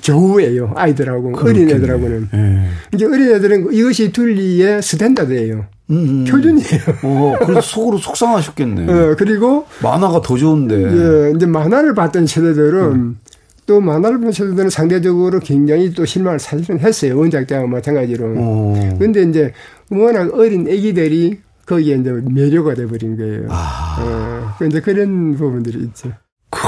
조우예요 0.00 0.72
아이들하고 0.76 1.38
어린 1.38 1.70
애들하고는. 1.70 2.28
네. 2.32 2.68
이제 2.94 3.04
어린 3.04 3.34
애들은 3.34 3.72
이것이 3.72 4.12
둘리의 4.12 4.82
standard예요. 4.82 5.66
음, 5.90 5.96
음. 5.96 6.24
표준이에요. 6.24 6.80
어, 7.04 7.36
그래서 7.44 7.60
속으로 7.60 7.98
속상하셨겠네. 7.98 8.86
어, 8.92 9.16
그리고 9.16 9.66
만화가 9.82 10.20
더 10.20 10.36
좋은데. 10.36 10.74
예, 10.76 11.32
이제 11.36 11.46
만화를 11.46 11.94
봤던 11.94 12.26
세대들은 12.26 12.80
음. 12.92 13.18
또 13.66 13.80
만화를 13.80 14.20
본 14.20 14.32
세대들은 14.32 14.70
상대적으로 14.70 15.40
굉장히 15.40 15.92
또 15.92 16.04
실망을 16.04 16.38
사실은 16.38 16.78
했어요. 16.80 17.18
원작 17.18 17.46
때와 17.46 17.66
마찬가지로. 17.66 18.34
어. 18.36 18.96
근데 18.98 19.22
이제 19.22 19.52
워낙 19.90 20.32
어린 20.34 20.68
애기들이 20.68 21.40
거기에 21.66 21.96
이제 21.96 22.12
매료가 22.12 22.74
돼버린 22.74 23.16
거예요. 23.16 23.46
아. 23.50 24.54
어, 24.60 24.64
이제 24.64 24.80
그런 24.80 25.34
부분들이 25.36 25.80
있죠. 25.84 26.12
그, 26.50 26.60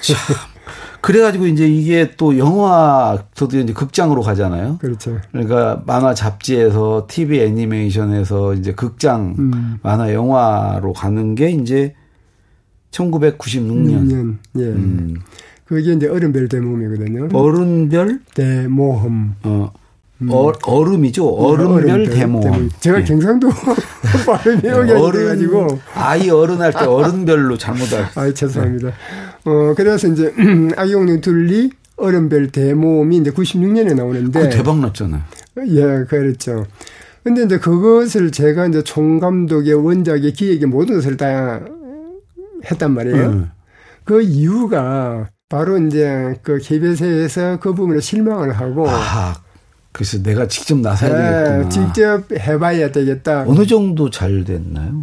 참. 0.00 0.16
그래가지고 1.08 1.46
이제 1.46 1.66
이게 1.66 2.10
또 2.18 2.36
영화, 2.36 3.24
저도 3.32 3.58
이제 3.58 3.72
극장으로 3.72 4.20
가잖아요. 4.20 4.76
그렇죠. 4.78 5.16
그러니까 5.32 5.82
만화 5.86 6.12
잡지에서 6.12 7.06
TV 7.08 7.40
애니메이션에서 7.40 8.52
이제 8.52 8.74
극장, 8.74 9.34
음. 9.38 9.78
만화 9.82 10.12
영화로 10.12 10.92
가는 10.92 11.34
게 11.34 11.50
이제 11.50 11.94
1996년. 12.90 14.10
6년. 14.10 14.36
예. 14.58 14.64
음. 14.64 15.14
그게 15.64 15.94
이제 15.94 16.08
어른별 16.08 16.46
대모험이거든요. 16.46 17.28
어른별? 17.32 18.20
대모험. 18.34 19.36
어. 19.44 19.72
음. 20.20 20.28
어, 20.30 20.52
얼음이죠. 20.64 21.26
얼음별 21.28 21.90
얼음 21.90 22.10
대모험. 22.10 22.70
제가 22.80 23.00
예. 23.00 23.04
경상도 23.04 23.48
발음이 24.26 24.62
여기 24.64 24.92
어른 24.92 25.26
가지고 25.26 25.78
아이 25.94 26.28
어른 26.30 26.60
할 26.60 26.72
때 26.72 26.84
어른별로 26.86 27.56
잘못할. 27.56 28.08
아, 28.14 28.32
죄송합니다. 28.32 28.88
어 29.44 29.74
그래서 29.76 30.08
이제 30.08 30.32
아기용룡 30.76 31.20
둘리 31.20 31.70
얼음별 31.96 32.48
대모험이 32.50 33.18
이제 33.18 33.30
96년에 33.30 33.94
나오는데 33.94 34.48
대박 34.50 34.78
났잖아요. 34.80 35.22
예, 35.68 36.04
그렇죠. 36.08 36.66
근데 37.24 37.42
이제 37.44 37.58
그것을 37.58 38.30
제가 38.30 38.66
이제 38.66 38.82
총감독의 38.82 39.74
원작의 39.74 40.32
기획의 40.32 40.66
모든 40.68 40.96
것을 40.96 41.16
다 41.16 41.60
했단 42.70 42.92
말이에요. 42.92 43.26
음. 43.26 43.50
그 44.04 44.22
이유가 44.22 45.28
바로 45.48 45.78
이제 45.78 46.34
그 46.42 46.58
KBS에서 46.58 47.58
그 47.60 47.74
부분에 47.74 48.00
실망을 48.00 48.52
하고 48.52 48.88
아, 48.88 49.34
그래서 49.98 50.22
내가 50.22 50.46
직접 50.46 50.78
나서야 50.78 51.10
네, 51.10 51.44
되겠구나. 51.44 51.68
직접 51.68 52.32
해봐야 52.32 52.92
되겠다. 52.92 53.44
어느 53.48 53.66
정도 53.66 54.08
잘 54.10 54.44
됐나요? 54.44 55.02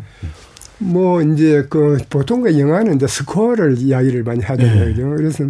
뭐 0.77 1.21
이제 1.21 1.65
그 1.69 1.97
보통 2.09 2.41
그 2.43 2.57
영화는 2.57 2.95
이제 2.95 3.05
스코어를 3.05 3.77
이야기를 3.77 4.23
많이 4.23 4.41
하잖아요. 4.41 4.85
네. 4.85 5.03
그래서 5.17 5.43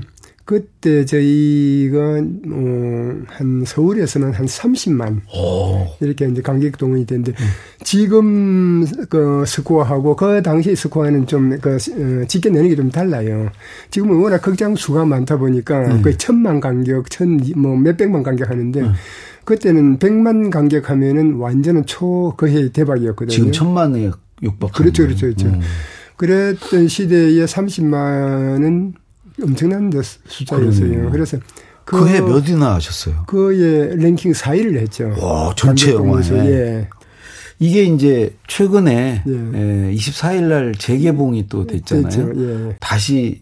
그때 0.45 1.05
저희가 1.05 1.99
어한 1.99 3.63
서울에서는 3.65 4.31
한 4.33 4.45
30만 4.45 5.21
오. 5.35 5.87
이렇게 6.01 6.27
이제 6.27 6.41
관객 6.43 6.77
동원이 6.77 7.07
됐는데 7.07 7.31
음. 7.31 7.45
지금 7.83 8.85
그 9.09 9.43
스코어하고 9.47 10.15
그 10.15 10.43
당시 10.43 10.75
스코어는 10.75 11.25
좀그 11.25 11.69
어, 11.75 12.25
집계내는 12.27 12.69
게 12.69 12.75
좀 12.75 12.91
달라요. 12.91 13.49
지금은 13.89 14.17
워낙 14.21 14.39
극장 14.43 14.75
수가 14.75 15.05
많다 15.05 15.37
보니까 15.37 15.79
음. 15.79 16.01
거의 16.03 16.15
천만 16.17 16.59
관객, 16.59 17.09
천 17.09 17.39
뭐 17.55 17.75
몇백만 17.75 18.21
관객 18.21 18.47
하는데 18.49 18.81
음. 18.81 18.93
그때는 19.45 19.99
백만 19.99 20.49
관객 20.49 20.89
하면은 20.89 21.35
완전한 21.35 21.85
초 21.85 22.33
거의 22.35 22.69
대박이었거든요. 22.71 23.33
지금 23.33 23.51
천만에 23.51 24.11
육박. 24.41 24.73
그렇죠, 24.73 25.03
그렇죠, 25.03 25.27
그렇죠. 25.27 25.47
음. 25.47 25.61
그랬던 26.17 26.87
시대에 26.87 27.45
30만은 27.45 28.93
엄청난 29.41 29.91
숫자였어요. 30.27 30.89
그러네요. 30.89 31.11
그래서 31.11 31.37
그해 31.83 32.19
몇이나 32.19 32.75
하셨어요? 32.75 33.23
그해 33.27 33.95
랭킹 33.95 34.31
4위를 34.31 34.77
했죠. 34.77 35.13
와, 35.19 35.53
전체 35.55 35.93
영화에서. 35.93 36.35
예. 36.37 36.87
이게 37.59 37.83
이제 37.83 38.35
최근에 38.47 39.23
예. 39.25 39.31
예, 39.31 39.93
24일 39.93 40.43
날 40.43 40.73
재개봉이 40.77 41.47
또 41.47 41.65
됐잖아요. 41.65 42.31
예. 42.35 42.75
다시 42.81 43.41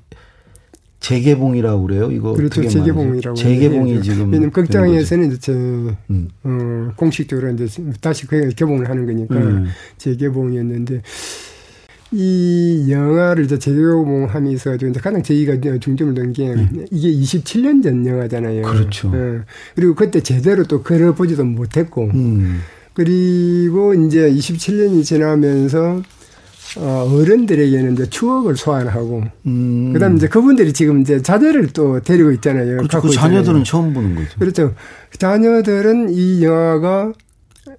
재개봉이라고 1.03 1.81
그래요. 1.83 2.09
이거 2.11 2.33
그렇죠. 2.33 2.65
재개봉이라고. 2.67 3.35
재개봉이 3.35 4.01
지금 4.01 4.31
왜냐면 4.31 4.51
극장에서는 4.51 5.27
이제 5.27 5.37
저, 5.37 5.51
음. 5.51 6.29
어, 6.43 6.91
공식적으로 6.95 7.51
이제 7.51 7.67
다시 7.99 8.25
그 8.25 8.49
개봉을 8.49 8.89
하는 8.89 9.05
거니까 9.05 9.35
음. 9.35 9.67
재개봉이었는데 9.97 11.01
이 12.13 12.87
영화를 12.89 13.43
이제 13.43 13.59
재개봉하면서 13.59 14.75
이제 14.75 14.91
가장 15.01 15.21
저희가 15.21 15.57
중점을 15.79 16.13
둔게 16.13 16.53
음. 16.53 16.85
이게 16.89 17.11
27년 17.11 17.83
전 17.83 18.05
영화잖아요. 18.05 18.61
그렇죠. 18.61 19.09
어. 19.09 19.41
그리고 19.75 19.95
그때 19.95 20.21
제대로 20.21 20.63
또 20.63 20.83
걸어보지도 20.83 21.43
못했고 21.43 22.11
음. 22.13 22.61
그리고 22.93 23.93
이제 23.93 24.31
27년이 24.31 25.03
지나면서 25.03 26.01
어, 26.77 27.07
어른들에게는 27.12 27.93
이제 27.93 28.09
추억을 28.09 28.55
소환하고, 28.55 29.23
음. 29.45 29.93
그 29.93 29.99
다음에 29.99 30.15
이제 30.15 30.27
그분들이 30.27 30.73
지금 30.73 31.01
이제 31.01 31.21
자녀를 31.21 31.67
또 31.67 31.99
데리고 31.99 32.31
있잖아요. 32.31 32.77
그렇죠. 32.77 33.01
그 33.01 33.09
자녀들은 33.09 33.63
처음 33.63 33.93
보는 33.93 34.15
거죠. 34.15 34.39
그렇죠. 34.39 34.73
자녀들은 35.17 36.09
이 36.12 36.43
영화가 36.43 37.13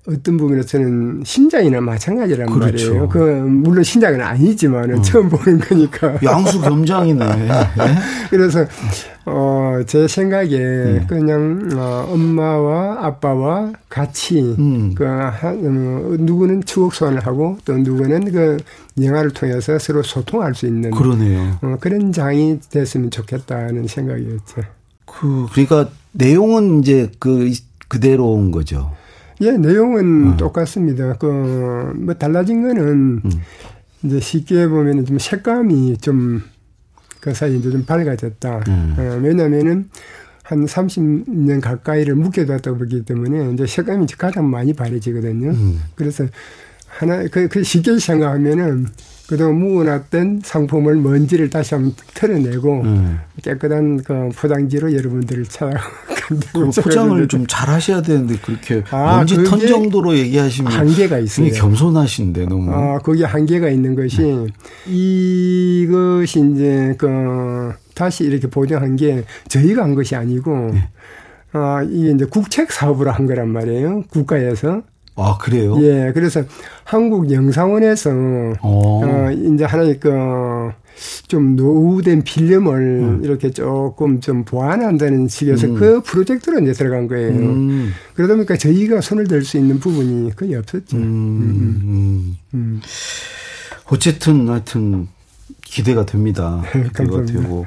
어떤 0.07 0.37
부분에서는 0.37 1.23
신작이나 1.25 1.81
마찬가지란 1.81 2.51
그렇죠. 2.51 2.89
말이에요. 2.91 3.09
그 3.09 3.19
물론 3.19 3.83
신작은 3.83 4.21
아니지만 4.21 4.99
어. 4.99 5.01
처음 5.01 5.31
보는 5.31 5.59
거니까. 5.61 6.19
양수 6.23 6.61
겸장이네. 6.61 7.25
네? 7.25 7.49
그래서 8.29 8.67
어, 9.25 9.81
제 9.87 10.07
생각에 10.07 10.59
네. 10.59 11.07
그냥 11.09 11.71
어, 11.75 12.07
엄마와 12.13 13.07
아빠와 13.07 13.73
같이 13.89 14.41
음. 14.59 14.95
그 14.95 15.05
한, 15.05 15.33
어, 15.65 16.17
누구는 16.19 16.65
추억 16.65 16.95
소환을 16.95 17.27
하고 17.27 17.57
또 17.65 17.75
누구는 17.79 18.31
그 18.31 18.59
영화를 19.01 19.31
통해서 19.31 19.79
서로 19.79 20.03
소통할 20.03 20.55
수 20.55 20.67
있는 20.67 20.91
그러네요. 20.91 21.59
어, 21.63 21.77
그런 21.81 22.13
장이 22.13 22.61
됐으면 22.69 23.11
좋겠다는 23.11 23.87
생각이었죠. 23.87 24.63
그 25.07 25.47
그러니까 25.53 25.89
내용은 26.13 26.81
이제 26.81 27.11
그 27.19 27.51
그대로 27.89 28.33
온 28.33 28.51
거죠. 28.51 28.93
예, 29.45 29.53
내용은 29.53 30.01
음. 30.05 30.37
똑같습니다. 30.39 31.15
그, 31.19 31.93
뭐, 31.97 32.15
달라진 32.15 32.63
거는, 32.63 33.21
음. 33.25 33.31
이제 34.03 34.19
쉽게 34.19 34.67
보면 34.69 35.05
좀 35.05 35.19
색감이 35.19 35.99
좀, 35.99 36.43
그 37.21 37.35
사이 37.35 37.59
이제 37.59 37.71
좀 37.71 37.85
밝아졌다. 37.85 38.65
음. 38.69 38.95
어, 38.99 39.19
왜냐면은, 39.23 39.91
한 40.43 40.65
30년 40.65 41.61
가까이를 41.61 42.15
묵혀뒀다 42.15 42.73
그러기 42.73 43.05
때문에, 43.05 43.53
이제 43.53 43.67
색감이 43.67 44.07
가장 44.17 44.49
많이 44.49 44.73
바래지거든요. 44.73 45.51
음. 45.51 45.81
그래서, 45.95 46.27
하나, 46.89 47.27
그, 47.29 47.47
그 47.49 47.63
쉽게 47.63 47.99
생각하면은, 47.99 48.87
그동안 49.27 49.55
묵어놨던 49.59 50.43
상품을 50.45 50.97
먼지를 50.97 51.49
다시 51.49 51.75
한번 51.75 51.95
털어내고 52.15 52.83
음. 52.83 53.21
깨끗한 53.43 54.03
그 54.03 54.29
포장지로 54.37 54.93
여러분들을 54.93 55.45
찾아간다고 55.45 56.71
포장을 56.83 57.29
좀 57.29 57.47
잘 57.47 57.69
하셔야 57.69 58.03
되는데 58.03 58.37
그렇게 58.37 58.83
아, 58.91 59.19
먼지 59.19 59.43
턴 59.45 59.59
정도로 59.61 60.17
얘기하시면 60.17 60.73
한계가 60.73 61.19
있어요. 61.19 61.51
겸손하신데 61.53 62.47
너무. 62.47 62.71
아, 62.73 62.99
거기 62.99 63.23
한계가 63.23 63.69
있는 63.71 63.95
것이 63.95 64.21
네. 64.23 64.47
이것이 64.87 66.41
이제 66.53 66.95
그 66.99 67.73
다시 67.95 68.25
이렇게 68.25 68.49
보정한 68.49 68.97
게 68.97 69.25
저희가 69.49 69.83
한 69.85 69.95
것이 69.95 70.15
아니고 70.17 70.71
네. 70.73 70.89
아, 71.53 71.83
이게 71.89 72.11
이제 72.11 72.25
국책 72.25 72.73
사업으로 72.73 73.11
한 73.11 73.27
거란 73.27 73.49
말이에요. 73.49 74.03
국가에서. 74.11 74.83
아, 75.17 75.39
그래요? 75.39 75.77
예, 75.81 76.11
그래서 76.13 76.43
한국 76.83 77.31
영상원에서, 77.31 78.11
어, 78.63 79.01
어 79.05 79.31
이제 79.31 79.65
하나의 79.65 80.01
그, 80.01 80.73
좀 81.27 81.57
노후된 81.57 82.23
필름을 82.23 82.75
음. 82.75 83.25
이렇게 83.25 83.51
조금 83.51 84.21
좀 84.21 84.45
보완한다는 84.45 85.29
식에서 85.29 85.67
음. 85.69 85.75
그 85.75 86.03
프로젝트로 86.03 86.61
이제 86.61 86.73
들어간 86.73 87.09
거예요. 87.09 87.31
음. 87.31 87.93
그러다 88.15 88.35
보니까 88.35 88.57
저희가 88.57 89.01
손을 89.01 89.27
댈 89.27 89.45
수 89.45 89.57
있는 89.59 89.79
부분이 89.81 90.37
거의 90.37 90.55
없었죠. 90.55 90.97
음. 90.97 91.03
음, 91.03 92.37
음. 92.55 92.81
어쨌든 93.87 94.49
하여튼 94.49 95.09
기대가 95.63 96.07
됩니다. 96.07 96.63
기대가 96.73 97.25
되고. 97.25 97.67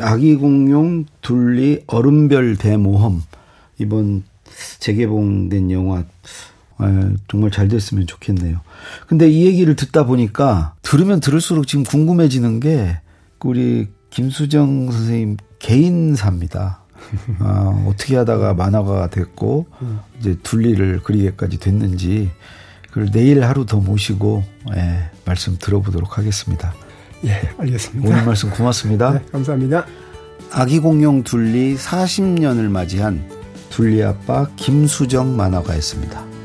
아기 0.00 0.36
공룡 0.36 1.06
둘리 1.22 1.82
얼음별 1.86 2.56
대모험 2.56 3.22
이번 3.78 4.24
재개봉된 4.78 5.70
영화 5.70 6.04
아, 6.78 7.10
정말 7.28 7.50
잘 7.50 7.68
됐으면 7.68 8.06
좋겠네요. 8.06 8.60
근데 9.06 9.28
이 9.28 9.46
얘기를 9.46 9.76
듣다 9.76 10.04
보니까 10.04 10.74
들으면 10.82 11.20
들을수록 11.20 11.66
지금 11.66 11.84
궁금해지는 11.84 12.60
게 12.60 12.98
우리 13.40 13.88
김수정 14.10 14.90
선생님 14.90 15.36
개인사입니다. 15.58 16.80
아, 17.38 17.84
어떻게 17.86 18.16
하다가 18.16 18.54
만화가 18.54 19.10
됐고 19.10 19.66
이제 20.18 20.36
둘리를 20.42 21.00
그리게까지 21.02 21.58
됐는지 21.58 22.30
그걸 22.88 23.10
내일 23.10 23.44
하루 23.44 23.66
더 23.66 23.78
모시고 23.78 24.42
예, 24.74 25.10
말씀 25.24 25.56
들어보도록 25.58 26.18
하겠습니다. 26.18 26.74
예, 27.24 27.40
알겠습니다. 27.58 28.08
오늘 28.08 28.24
말씀 28.24 28.50
고맙습니다. 28.50 29.12
네, 29.12 29.20
감사합니다. 29.30 29.86
아기 30.50 30.78
공룡 30.80 31.22
둘리 31.22 31.76
40년을 31.76 32.68
맞이한 32.68 33.35
둘리 33.70 34.02
아빠 34.02 34.46
김수정 34.56 35.36
만화가였습니다. 35.36 36.35